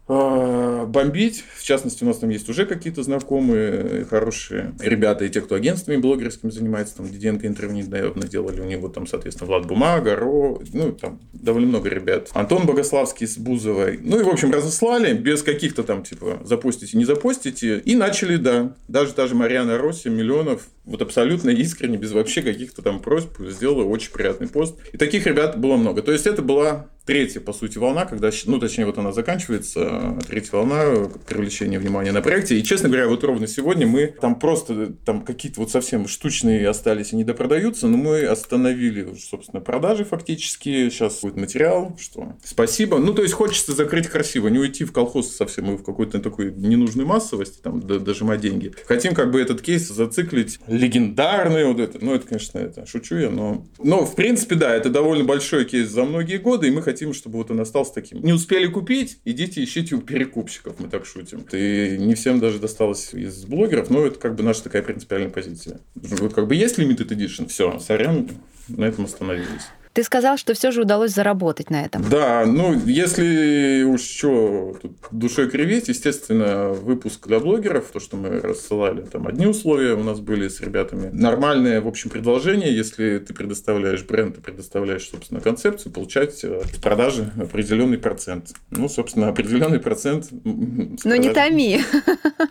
бомбить. 0.07 1.43
В 1.55 1.63
частности, 1.63 2.03
у 2.03 2.07
нас 2.07 2.17
там 2.17 2.29
есть 2.29 2.47
уже 2.49 2.65
какие-то 2.65 3.03
знакомые 3.03 4.05
хорошие 4.05 4.73
ребята, 4.79 5.25
и 5.25 5.29
те, 5.29 5.41
кто 5.41 5.55
агентствами 5.55 5.97
блогерскими 5.97 6.49
занимается, 6.49 6.97
там 6.97 7.09
Диденко 7.09 7.45
интервью 7.45 7.77
недавно 7.77 8.27
делали, 8.27 8.61
у 8.61 8.65
него 8.65 8.87
там, 8.87 9.05
соответственно, 9.05 9.47
Влад 9.47 9.65
Бумага, 9.65 10.15
Ро, 10.15 10.61
ну, 10.73 10.91
там 10.93 11.19
довольно 11.33 11.67
много 11.67 11.89
ребят. 11.89 12.29
Антон 12.33 12.65
Богославский 12.65 13.27
с 13.27 13.37
Бузовой. 13.37 13.99
Ну, 14.01 14.19
и, 14.19 14.23
в 14.23 14.29
общем, 14.29 14.51
разослали 14.51 15.13
без 15.13 15.43
каких-то 15.43 15.83
там, 15.83 16.03
типа, 16.03 16.41
запустите, 16.45 16.97
не 16.97 17.05
запустите, 17.05 17.79
и 17.79 17.95
начали, 17.95 18.37
да, 18.37 18.75
даже 18.87 19.13
даже 19.13 19.35
Марьяна 19.35 19.77
Росси, 19.77 20.09
миллионов, 20.09 20.67
вот 20.85 21.01
абсолютно 21.01 21.49
искренне, 21.49 21.97
без 21.97 22.13
вообще 22.13 22.41
каких-то 22.41 22.81
там 22.81 23.01
просьб, 23.01 23.39
сделала 23.39 23.83
очень 23.83 24.11
приятный 24.11 24.47
пост. 24.47 24.77
И 24.93 24.97
таких 24.97 25.27
ребят 25.27 25.59
было 25.59 25.75
много. 25.75 26.01
То 26.01 26.13
есть, 26.13 26.27
это 26.27 26.41
была 26.41 26.87
третья, 27.07 27.39
по 27.39 27.53
сути, 27.53 27.77
волна, 27.77 28.05
когда, 28.05 28.29
ну, 28.45 28.59
точнее, 28.59 28.85
вот 28.85 28.97
она 28.97 29.13
заканчивается, 29.13 30.19
третья 30.27 30.51
волна 30.51 31.09
привлечения 31.25 31.79
внимания 31.79 32.11
на 32.11 32.21
проекте. 32.21 32.59
И, 32.59 32.63
честно 32.63 32.89
говоря, 32.89 33.07
вот 33.07 33.23
ровно 33.23 33.47
сегодня 33.47 33.87
мы 33.87 34.07
там 34.07 34.37
просто, 34.37 34.93
там 35.05 35.21
какие-то 35.21 35.61
вот 35.61 35.71
совсем 35.71 36.07
штучные 36.07 36.67
остались 36.67 37.13
и 37.13 37.15
не 37.15 37.23
допродаются, 37.23 37.87
но 37.87 37.97
мы 37.97 38.23
остановили, 38.25 39.07
собственно, 39.17 39.61
продажи 39.61 40.03
фактически. 40.03 40.89
Сейчас 40.89 41.21
будет 41.21 41.37
материал, 41.37 41.97
что 41.99 42.35
спасибо. 42.43 42.97
Ну, 42.99 43.13
то 43.13 43.21
есть, 43.21 43.33
хочется 43.33 43.71
закрыть 43.71 44.07
красиво, 44.07 44.49
не 44.49 44.59
уйти 44.59 44.83
в 44.83 44.91
колхоз 44.91 45.33
совсем 45.33 45.73
и 45.73 45.77
в 45.77 45.83
какой-то 45.83 46.19
такой 46.19 46.51
ненужной 46.51 47.05
массовости, 47.05 47.59
там, 47.61 47.79
дожимать 47.79 48.41
деньги. 48.41 48.73
Хотим 48.85 49.15
как 49.15 49.31
бы 49.31 49.41
этот 49.41 49.61
кейс 49.61 49.87
зациклить 49.87 50.59
легендарный 50.67 51.63
вот 51.63 51.79
это. 51.79 52.03
Ну, 52.03 52.13
это, 52.13 52.27
конечно, 52.27 52.59
это 52.59 52.85
шучу 52.85 53.15
я, 53.15 53.29
но... 53.29 53.65
Но, 53.79 54.05
в 54.05 54.15
принципе, 54.15 54.55
да, 54.55 54.75
это 54.75 54.89
довольно 54.89 55.23
большой 55.23 55.63
кейс 55.63 55.87
за 55.87 56.03
многие 56.03 56.37
годы, 56.37 56.67
и 56.67 56.71
мы 56.71 56.81
хотим 56.81 56.96
хотим, 56.97 57.13
чтобы 57.13 57.37
вот 57.37 57.51
он 57.51 57.59
остался 57.59 57.93
таким. 57.93 58.23
Не 58.23 58.33
успели 58.33 58.65
купить, 58.65 59.19
идите 59.23 59.63
ищите 59.63 59.93
у 59.95 60.01
перекупщиков, 60.01 60.79
мы 60.79 60.87
так 60.87 61.05
шутим. 61.05 61.45
И 61.51 61.95
не 61.99 62.15
всем 62.15 62.39
даже 62.39 62.57
досталось 62.57 63.13
из 63.13 63.45
блогеров, 63.45 63.91
но 63.91 64.07
это 64.07 64.17
как 64.17 64.35
бы 64.35 64.41
наша 64.41 64.63
такая 64.63 64.81
принципиальная 64.81 65.29
позиция. 65.29 65.79
Вот 65.93 66.33
как 66.33 66.47
бы 66.47 66.55
есть 66.55 66.79
limited 66.79 67.09
edition, 67.09 67.47
все, 67.47 67.79
сорян, 67.79 68.29
на 68.67 68.85
этом 68.85 69.05
остановились. 69.05 69.67
Ты 69.97 70.03
сказал, 70.03 70.37
что 70.37 70.53
все 70.53 70.69
же 70.69 70.83
удалось 70.83 71.11
заработать 71.11 71.71
на 71.71 71.83
этом. 71.83 72.07
Да, 72.07 72.45
ну, 72.45 72.79
если 72.85 73.81
уж 73.81 74.01
что 74.01 74.77
тут 74.79 74.95
душой 75.09 75.49
кривить, 75.49 75.87
естественно, 75.87 76.69
выпуск 76.69 77.25
для 77.27 77.39
блогеров, 77.39 77.85
то, 77.91 77.99
что 77.99 78.15
мы 78.15 78.39
рассылали, 78.39 79.01
там 79.01 79.25
одни 79.25 79.47
условия 79.47 79.95
у 79.95 80.03
нас 80.03 80.19
были 80.19 80.49
с 80.49 80.61
ребятами. 80.61 81.09
Нормальное, 81.11 81.81
в 81.81 81.87
общем, 81.87 82.11
предложение, 82.11 82.71
если 82.75 83.17
ты 83.17 83.33
предоставляешь 83.33 84.03
бренд, 84.03 84.35
ты 84.35 84.41
предоставляешь, 84.41 85.09
собственно, 85.09 85.41
концепцию, 85.41 85.91
получать 85.91 86.43
э, 86.43 86.61
в 86.63 86.79
продаже 86.79 87.31
определенный 87.35 87.97
процент. 87.97 88.49
Ну, 88.69 88.89
собственно, 88.89 89.29
определенный 89.29 89.79
процент. 89.79 90.27
Ну, 90.31 91.15
не 91.15 91.33
томи. 91.33 91.81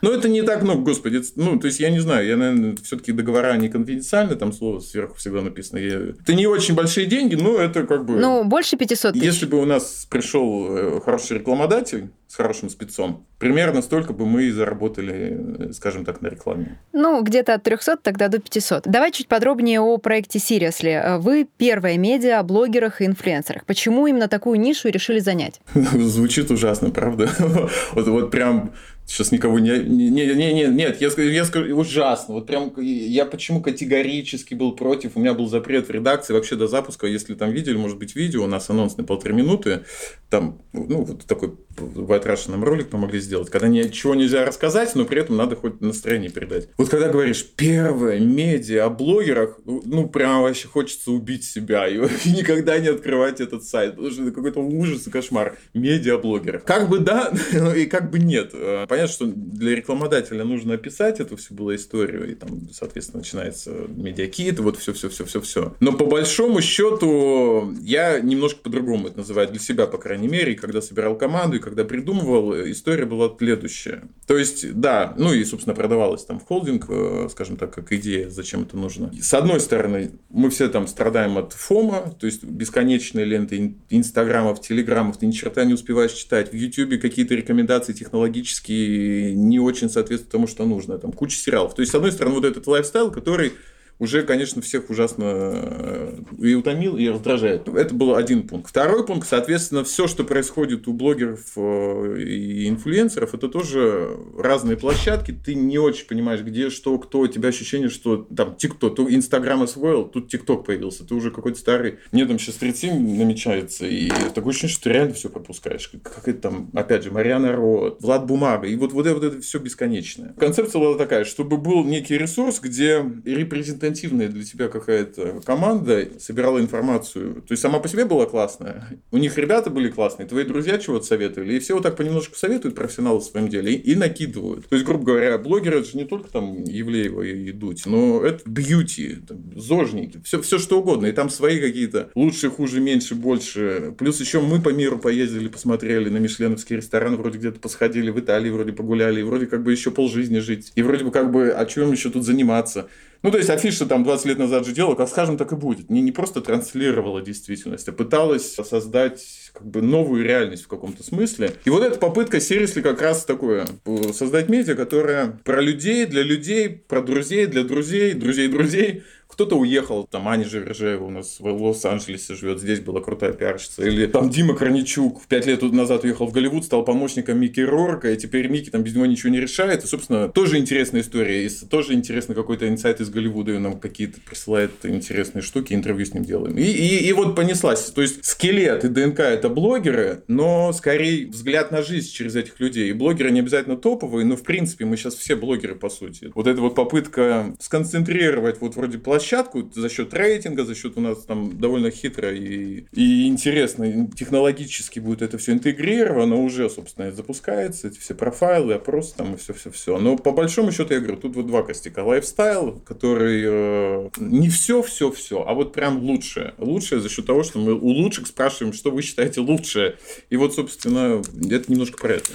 Ну, 0.02 0.10
это 0.10 0.28
не 0.28 0.42
так 0.42 0.62
много, 0.62 0.82
господи. 0.82 1.22
Ну, 1.36 1.60
то 1.60 1.68
есть, 1.68 1.78
я 1.78 1.90
не 1.90 2.00
знаю, 2.00 2.26
я, 2.26 2.36
наверное, 2.36 2.74
все-таки 2.82 3.12
договора 3.12 3.56
не 3.56 3.68
конфиденциальны, 3.68 4.34
там 4.34 4.52
слово 4.52 4.80
сверху 4.80 5.14
всегда 5.14 5.42
написано. 5.42 5.78
Это 5.78 6.34
не 6.34 6.48
очень 6.48 6.74
большие 6.74 7.06
деньги, 7.06 7.35
ну, 7.42 7.58
это 7.58 7.84
как 7.84 8.04
бы... 8.04 8.16
Ну, 8.16 8.44
больше 8.44 8.76
500 8.76 9.12
тысяч. 9.12 9.24
Если 9.24 9.46
бы 9.46 9.60
у 9.60 9.64
нас 9.64 10.06
пришел 10.10 10.76
э, 10.76 11.00
хороший 11.04 11.38
рекламодатель, 11.38 12.10
с 12.28 12.34
хорошим 12.34 12.68
спецом, 12.70 13.24
примерно 13.38 13.82
столько 13.82 14.12
бы 14.12 14.26
мы 14.26 14.44
и 14.44 14.50
заработали, 14.50 15.70
скажем 15.72 16.04
так, 16.04 16.22
на 16.22 16.26
рекламе. 16.26 16.78
Ну, 16.92 17.22
где-то 17.22 17.54
от 17.54 17.62
300 17.62 17.98
тогда 17.98 18.28
до 18.28 18.38
500. 18.38 18.82
Давай 18.86 19.12
чуть 19.12 19.28
подробнее 19.28 19.80
о 19.80 19.96
проекте 19.98 20.38
Seriously. 20.38 21.18
Вы 21.18 21.46
первая 21.56 21.96
медиа 21.96 22.40
о 22.40 22.42
блогерах 22.42 23.00
и 23.00 23.06
инфлюенсерах. 23.06 23.64
Почему 23.64 24.06
именно 24.06 24.28
такую 24.28 24.58
нишу 24.58 24.88
решили 24.88 25.20
занять? 25.20 25.60
Звучит 25.74 26.50
ужасно, 26.50 26.90
правда? 26.90 27.30
вот 27.92 28.30
прям 28.30 28.72
Сейчас 29.06 29.30
никого 29.30 29.60
не... 29.60 29.70
Не, 29.78 30.10
не, 30.10 30.52
не, 30.52 30.64
нет, 30.66 31.00
я, 31.00 31.08
я 31.16 31.44
скажу, 31.44 31.76
ужасно. 31.76 32.34
Вот 32.34 32.46
прям 32.46 32.72
я 32.80 33.24
почему 33.24 33.62
категорически 33.62 34.54
был 34.54 34.74
против. 34.74 35.12
У 35.14 35.20
меня 35.20 35.32
был 35.32 35.46
запрет 35.46 35.86
в 35.86 35.90
редакции 35.90 36.34
вообще 36.34 36.56
до 36.56 36.66
запуска. 36.66 37.06
Если 37.06 37.34
там 37.34 37.52
видели, 37.52 37.76
может 37.76 37.98
быть, 37.98 38.16
видео, 38.16 38.44
у 38.44 38.46
нас 38.48 38.68
анонс 38.68 38.96
на 38.96 39.04
полторы 39.04 39.32
минуты. 39.32 39.84
Там, 40.28 40.60
ну, 40.72 41.04
вот 41.04 41.24
такой 41.24 41.54
White 41.76 42.26
Russian 42.26 42.52
нам 42.52 42.64
ролик 42.64 42.88
помогли 42.88 43.20
сделать. 43.20 43.48
Когда 43.48 43.68
ничего 43.68 44.16
нельзя 44.16 44.44
рассказать, 44.44 44.94
но 44.96 45.04
при 45.04 45.20
этом 45.20 45.36
надо 45.36 45.54
хоть 45.54 45.80
настроение 45.80 46.30
передать. 46.30 46.68
Вот 46.76 46.88
когда 46.88 47.08
говоришь, 47.08 47.46
первое 47.56 48.18
медиа 48.18 48.86
о 48.86 48.90
блогерах, 48.90 49.60
ну, 49.64 50.08
прям 50.08 50.42
вообще 50.42 50.66
хочется 50.66 51.12
убить 51.12 51.44
себя 51.44 51.86
и, 51.86 51.94
и 52.24 52.32
никогда 52.32 52.78
не 52.78 52.88
открывать 52.88 53.40
этот 53.40 53.62
сайт. 53.62 53.92
Потому 53.92 54.10
что 54.10 54.22
это 54.22 54.32
какой-то 54.32 54.60
ужас 54.60 55.06
и 55.06 55.10
кошмар. 55.10 55.56
Медиа 55.74 56.16
о 56.16 56.18
блогерах. 56.18 56.64
Как 56.64 56.88
бы 56.88 56.98
да, 56.98 57.32
и 57.76 57.86
как 57.86 58.10
бы 58.10 58.18
нет 58.18 58.52
понятно, 58.96 59.14
что 59.14 59.26
для 59.26 59.74
рекламодателя 59.74 60.44
нужно 60.44 60.74
описать 60.74 61.20
эту 61.20 61.36
всю 61.36 61.54
была 61.54 61.76
историю, 61.76 62.30
и 62.30 62.34
там, 62.34 62.68
соответственно, 62.72 63.18
начинается 63.18 63.70
медиакит, 63.88 64.58
вот 64.60 64.78
все-все-все-все-все. 64.78 65.74
Но 65.80 65.92
по 65.92 66.06
большому 66.06 66.60
счету 66.62 67.74
я 67.82 68.20
немножко 68.20 68.60
по-другому 68.60 69.08
это 69.08 69.18
называю 69.18 69.48
для 69.48 69.58
себя, 69.58 69.86
по 69.86 69.98
крайней 69.98 70.28
мере, 70.28 70.52
и 70.52 70.56
когда 70.56 70.80
собирал 70.80 71.16
команду, 71.16 71.56
и 71.56 71.60
когда 71.60 71.84
придумывал, 71.84 72.54
история 72.70 73.04
была 73.04 73.30
следующая. 73.36 74.04
То 74.26 74.38
есть, 74.38 74.72
да, 74.72 75.14
ну 75.18 75.32
и, 75.32 75.44
собственно, 75.44 75.74
продавалась 75.74 76.24
там 76.24 76.40
в 76.40 76.44
холдинг, 76.44 76.86
э, 76.88 77.28
скажем 77.30 77.56
так, 77.56 77.74
как 77.74 77.92
идея, 77.92 78.30
зачем 78.30 78.62
это 78.62 78.76
нужно. 78.76 79.12
С 79.20 79.34
одной 79.34 79.60
стороны, 79.60 80.12
мы 80.30 80.50
все 80.50 80.68
там 80.68 80.86
страдаем 80.86 81.36
от 81.38 81.52
FOMO, 81.52 82.14
то 82.18 82.26
есть 82.26 82.44
бесконечные 82.44 83.24
ленты 83.24 83.74
инстаграмов, 83.90 84.60
телеграммов, 84.60 85.18
ты 85.18 85.26
ни 85.26 85.32
черта 85.32 85.64
не 85.64 85.74
успеваешь 85.74 86.12
читать, 86.12 86.52
в 86.52 86.54
ютубе 86.54 86.98
какие-то 86.98 87.34
рекомендации 87.34 87.92
технологические 87.92 88.85
не 89.34 89.58
очень 89.58 89.88
соответствует 89.88 90.32
тому, 90.32 90.46
что 90.46 90.64
нужно. 90.64 90.98
Там 90.98 91.12
куча 91.12 91.36
сериалов. 91.36 91.74
То 91.74 91.82
есть, 91.82 91.92
с 91.92 91.94
одной 91.94 92.12
стороны, 92.12 92.36
вот 92.36 92.44
этот 92.44 92.66
lifestyle, 92.66 93.10
который 93.10 93.52
уже, 93.98 94.22
конечно, 94.22 94.60
всех 94.60 94.90
ужасно 94.90 95.24
э, 95.24 96.18
и 96.38 96.54
утомил, 96.54 96.98
и 96.98 97.08
раздражает. 97.08 97.66
Это 97.68 97.94
был 97.94 98.14
один 98.14 98.46
пункт. 98.46 98.68
Второй 98.68 99.06
пункт, 99.06 99.26
соответственно, 99.26 99.84
все, 99.84 100.06
что 100.06 100.22
происходит 100.24 100.86
у 100.86 100.92
блогеров 100.92 101.40
э, 101.56 102.20
и 102.20 102.68
инфлюенсеров, 102.68 103.34
это 103.34 103.48
тоже 103.48 104.18
разные 104.36 104.76
площадки. 104.76 105.32
Ты 105.32 105.54
не 105.54 105.78
очень 105.78 106.06
понимаешь, 106.06 106.42
где, 106.42 106.68
что, 106.68 106.98
кто. 106.98 107.20
У 107.20 107.26
тебя 107.26 107.48
ощущение, 107.48 107.88
что 107.88 108.26
там 108.36 108.54
ТикТок, 108.56 108.96
то 108.96 109.14
Инстаграм 109.14 109.62
освоил, 109.62 110.04
тут 110.04 110.28
ТикТок 110.28 110.66
появился. 110.66 111.06
Ты 111.06 111.14
уже 111.14 111.30
какой-то 111.30 111.58
старый. 111.58 111.98
Мне 112.12 112.26
там 112.26 112.38
сейчас 112.38 112.56
37 112.56 113.16
намечается, 113.16 113.86
и 113.86 114.10
такое 114.34 114.50
ощущение, 114.50 114.74
что 114.74 114.84
ты 114.84 114.90
реально 114.90 115.14
все 115.14 115.30
пропускаешь. 115.30 115.90
Как 116.02 116.28
это 116.28 116.38
там, 116.38 116.70
опять 116.74 117.02
же, 117.02 117.10
Марьяна 117.10 117.56
Ро, 117.56 117.96
Влад 118.00 118.26
Бумага. 118.26 118.66
И 118.66 118.76
вот, 118.76 118.92
вот, 118.92 119.06
это, 119.06 119.14
вот 119.14 119.24
это 119.24 119.40
все 119.40 119.58
бесконечное. 119.58 120.34
Концепция 120.38 120.80
была 120.80 120.98
такая, 120.98 121.24
чтобы 121.24 121.56
был 121.56 121.82
некий 121.82 122.18
ресурс, 122.18 122.60
где 122.60 123.02
репрезентативность 123.24 123.85
репрезентативная 123.86 124.28
для 124.28 124.44
тебя 124.44 124.68
какая-то 124.68 125.40
команда 125.44 126.08
собирала 126.18 126.60
информацию. 126.60 127.42
То 127.42 127.52
есть 127.52 127.62
сама 127.62 127.78
по 127.78 127.88
себе 127.88 128.04
была 128.04 128.26
классная. 128.26 128.86
У 129.10 129.18
них 129.18 129.36
ребята 129.38 129.70
были 129.70 129.88
классные, 129.88 130.26
твои 130.26 130.44
друзья 130.44 130.78
чего-то 130.78 131.06
советовали. 131.06 131.54
И 131.54 131.58
все 131.58 131.74
вот 131.74 131.82
так 131.82 131.96
понемножку 131.96 132.36
советуют 132.36 132.74
профессионалы 132.74 133.20
в 133.20 133.24
своем 133.24 133.48
деле 133.48 133.72
и, 133.72 133.92
и 133.92 133.94
накидывают. 133.94 134.68
То 134.68 134.76
есть, 134.76 134.86
грубо 134.86 135.04
говоря, 135.04 135.38
блогеры 135.38 135.80
это 135.80 135.90
же 135.90 135.96
не 135.96 136.04
только 136.04 136.30
там 136.30 136.64
Евлеева 136.64 137.22
и 137.22 137.52
Дудь, 137.52 137.86
но 137.86 138.22
это 138.22 138.48
бьюти, 138.48 139.16
там, 139.26 139.38
зожники, 139.56 140.20
все, 140.24 140.40
все 140.42 140.58
что 140.58 140.80
угодно. 140.80 141.06
И 141.06 141.12
там 141.12 141.30
свои 141.30 141.60
какие-то 141.60 142.10
лучше, 142.14 142.50
хуже, 142.50 142.80
меньше, 142.80 143.14
больше. 143.14 143.94
Плюс 143.98 144.20
еще 144.20 144.40
мы 144.40 144.60
по 144.60 144.70
миру 144.70 144.98
поездили, 144.98 145.48
посмотрели 145.48 146.08
на 146.08 146.18
мишленовский 146.18 146.76
ресторан, 146.76 147.16
вроде 147.16 147.38
где-то 147.38 147.60
посходили 147.60 148.10
в 148.10 148.18
Италии, 148.18 148.50
вроде 148.50 148.72
погуляли, 148.72 149.20
и 149.20 149.22
вроде 149.22 149.46
как 149.46 149.62
бы 149.62 149.72
еще 149.72 149.90
полжизни 149.90 150.38
жить. 150.38 150.72
И 150.74 150.82
вроде 150.82 151.04
бы 151.04 151.10
как 151.10 151.30
бы, 151.30 151.50
а 151.50 151.64
чем 151.66 151.92
еще 151.92 152.10
тут 152.10 152.24
заниматься? 152.24 152.88
Ну, 153.26 153.32
то 153.32 153.38
есть, 153.38 153.50
афиша 153.50 153.86
там 153.86 154.04
20 154.04 154.26
лет 154.26 154.38
назад 154.38 154.64
же 154.64 154.72
делала, 154.72 154.94
как 154.94 155.08
скажем, 155.08 155.36
так 155.36 155.50
и 155.50 155.56
будет. 155.56 155.90
Не, 155.90 156.00
не 156.00 156.12
просто 156.12 156.40
транслировала 156.40 157.20
действительность, 157.20 157.88
а 157.88 157.92
пыталась 157.92 158.54
создать 158.54 159.45
как 159.56 159.66
бы 159.66 159.80
новую 159.80 160.22
реальность 160.24 160.64
в 160.64 160.68
каком-то 160.68 161.02
смысле. 161.02 161.52
И 161.64 161.70
вот 161.70 161.82
эта 161.82 161.98
попытка 161.98 162.40
Серисли 162.40 162.82
как 162.82 163.00
раз 163.00 163.24
такое, 163.24 163.66
создать 164.12 164.48
медиа, 164.48 164.74
которая 164.74 165.38
про 165.44 165.60
людей, 165.60 166.04
для 166.06 166.22
людей, 166.22 166.68
про 166.68 167.00
друзей, 167.00 167.46
для 167.46 167.64
друзей, 167.64 168.12
друзей 168.12 168.48
друзей, 168.48 169.02
кто-то 169.28 169.56
уехал, 169.56 170.06
там 170.10 170.28
Аня 170.28 170.48
Жиржеева 170.48 171.04
у 171.04 171.10
нас 171.10 171.40
в 171.40 171.46
Лос-Анджелесе 171.46 172.34
живет, 172.34 172.60
здесь 172.60 172.80
была 172.80 173.00
крутая 173.00 173.32
пиарщица. 173.32 173.82
Или 173.84 174.06
там 174.06 174.30
Дима 174.30 174.54
Корничук 174.54 175.26
пять 175.26 175.46
лет 175.46 175.62
назад 175.62 176.04
уехал 176.04 176.26
в 176.26 176.32
Голливуд, 176.32 176.64
стал 176.64 176.84
помощником 176.84 177.38
Микки 177.38 177.60
Рорка, 177.60 178.12
и 178.12 178.16
теперь 178.16 178.48
Микки 178.48 178.70
там 178.70 178.82
без 178.82 178.94
него 178.94 179.04
ничего 179.04 179.30
не 179.30 179.40
решает. 179.40 179.84
И, 179.84 179.86
собственно, 179.86 180.28
тоже 180.28 180.58
интересная 180.58 181.00
история. 181.00 181.44
И 181.44 181.48
тоже 181.48 181.94
интересно 181.94 182.34
какой-то 182.34 182.68
инсайт 182.68 183.00
из 183.00 183.10
Голливуда, 183.10 183.52
и 183.52 183.58
нам 183.58 183.78
какие-то 183.78 184.20
присылает 184.20 184.70
интересные 184.84 185.42
штуки, 185.42 185.74
интервью 185.74 186.06
с 186.06 186.14
ним 186.14 186.24
делаем. 186.24 186.56
И, 186.56 186.62
и, 186.62 187.08
и 187.08 187.12
вот 187.12 187.34
понеслась. 187.34 187.84
То 187.90 188.02
есть, 188.02 188.24
скелет 188.24 188.84
и 188.84 188.88
ДНК 188.88 189.20
это 189.20 189.45
блогеры, 189.48 190.22
но 190.28 190.72
скорее 190.72 191.26
взгляд 191.28 191.70
на 191.70 191.82
жизнь 191.82 192.10
через 192.12 192.36
этих 192.36 192.60
людей. 192.60 192.90
И 192.90 192.92
блогеры 192.92 193.30
не 193.30 193.40
обязательно 193.40 193.76
топовые, 193.76 194.24
но 194.24 194.36
в 194.36 194.42
принципе 194.42 194.84
мы 194.84 194.96
сейчас 194.96 195.14
все 195.14 195.36
блогеры 195.36 195.74
по 195.74 195.88
сути. 195.88 196.30
Вот 196.34 196.46
эта 196.46 196.60
вот 196.60 196.74
попытка 196.74 197.54
сконцентрировать 197.60 198.60
вот 198.60 198.76
вроде 198.76 198.98
площадку 198.98 199.70
за 199.74 199.88
счет 199.88 200.12
рейтинга, 200.14 200.64
за 200.64 200.74
счет 200.74 200.96
у 200.96 201.00
нас 201.00 201.24
там 201.24 201.58
довольно 201.58 201.90
хитро 201.90 202.32
и, 202.32 202.84
и 202.92 203.26
интересно, 203.26 204.08
технологически 204.08 205.00
будет 205.00 205.22
это 205.22 205.38
все 205.38 205.52
интегрировано, 205.52 206.36
уже, 206.36 206.68
собственно, 206.70 207.10
запускается, 207.12 207.88
эти 207.88 207.98
все 207.98 208.14
профайлы, 208.14 208.74
опросы 208.74 209.14
там 209.16 209.34
и 209.34 209.36
все-все-все. 209.36 209.98
Но 209.98 210.16
по 210.16 210.32
большому 210.32 210.72
счету, 210.72 210.94
я 210.94 211.00
говорю, 211.00 211.16
тут 211.16 211.36
вот 211.36 211.46
два 211.46 211.62
костяка. 211.62 212.04
Lifestyle, 212.04 212.80
который 212.84 213.42
э, 213.44 214.10
не 214.18 214.48
все-все-все, 214.48 215.44
а 215.46 215.54
вот 215.54 215.72
прям 215.72 216.02
лучшее. 216.02 216.54
Лучшее 216.58 217.00
за 217.00 217.08
счет 217.08 217.26
того, 217.26 217.42
что 217.42 217.58
мы 217.58 217.74
у 217.74 217.88
лучших 217.88 218.26
спрашиваем, 218.26 218.72
что 218.72 218.90
вы 218.90 219.02
считаете 219.02 219.35
лучшее. 219.40 219.96
И 220.30 220.36
вот, 220.36 220.54
собственно, 220.54 221.22
это 221.50 221.70
немножко 221.70 221.98
про 221.98 222.14
это. 222.14 222.30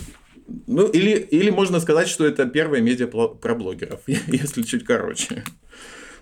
Ну, 0.67 0.87
или, 0.87 1.11
или 1.11 1.49
можно 1.49 1.79
сказать, 1.79 2.07
что 2.07 2.25
это 2.25 2.45
первое 2.45 2.81
медиа 2.81 3.07
про 3.07 3.55
блогеров, 3.55 4.01
если 4.07 4.63
чуть 4.63 4.83
короче 4.83 5.43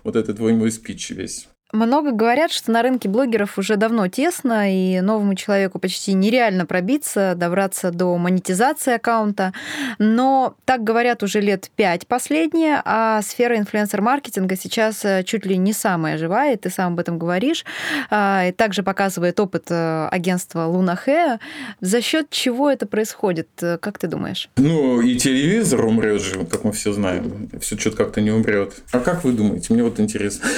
вот 0.02 0.16
этот 0.16 0.36
твой 0.36 0.54
мой 0.54 0.70
спич 0.70 1.10
весь. 1.10 1.48
Много 1.72 2.10
говорят, 2.10 2.50
что 2.50 2.72
на 2.72 2.82
рынке 2.82 3.08
блогеров 3.08 3.56
уже 3.56 3.76
давно 3.76 4.08
тесно, 4.08 4.72
и 4.72 5.00
новому 5.00 5.34
человеку 5.36 5.78
почти 5.78 6.14
нереально 6.14 6.66
пробиться, 6.66 7.34
добраться 7.36 7.92
до 7.92 8.16
монетизации 8.16 8.94
аккаунта. 8.94 9.52
Но 9.98 10.54
так 10.64 10.82
говорят 10.82 11.22
уже 11.22 11.40
лет 11.40 11.70
пять 11.76 12.06
последние, 12.06 12.82
а 12.84 13.22
сфера 13.22 13.56
инфлюенсер-маркетинга 13.56 14.56
сейчас 14.56 15.04
э, 15.04 15.22
чуть 15.24 15.46
ли 15.46 15.56
не 15.56 15.72
самая 15.72 16.18
живая, 16.18 16.54
и 16.54 16.56
ты 16.56 16.70
сам 16.70 16.94
об 16.94 17.00
этом 17.00 17.18
говоришь. 17.18 17.64
А, 18.10 18.46
и 18.48 18.52
также 18.52 18.82
показывает 18.82 19.38
опыт 19.38 19.66
э, 19.70 20.08
агентства 20.10 20.64
Луна 20.64 20.96
Хэ. 20.96 21.38
За 21.80 22.00
счет 22.00 22.30
чего 22.30 22.68
это 22.68 22.86
происходит? 22.86 23.48
Э, 23.62 23.78
как 23.78 23.98
ты 23.98 24.08
думаешь? 24.08 24.50
Ну, 24.56 25.00
и 25.00 25.16
телевизор 25.16 25.84
умрет 25.84 26.20
же, 26.20 26.44
как 26.46 26.64
мы 26.64 26.72
все 26.72 26.92
знаем. 26.92 27.48
Все 27.60 27.78
что-то 27.78 27.96
как-то 27.96 28.20
не 28.20 28.32
умрет. 28.32 28.74
А 28.90 28.98
как 28.98 29.22
вы 29.22 29.32
думаете? 29.32 29.72
Мне 29.72 29.84
вот 29.84 30.00
интересно. 30.00 30.48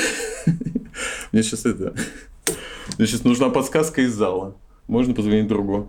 Мне 1.32 1.42
сейчас 1.42 1.66
это... 1.66 1.94
Мне 2.99 3.06
сейчас 3.06 3.25
нужна 3.25 3.49
подсказка 3.49 4.02
из 4.02 4.12
зала. 4.12 4.54
Можно 4.88 5.14
позвонить 5.14 5.46
другу. 5.46 5.88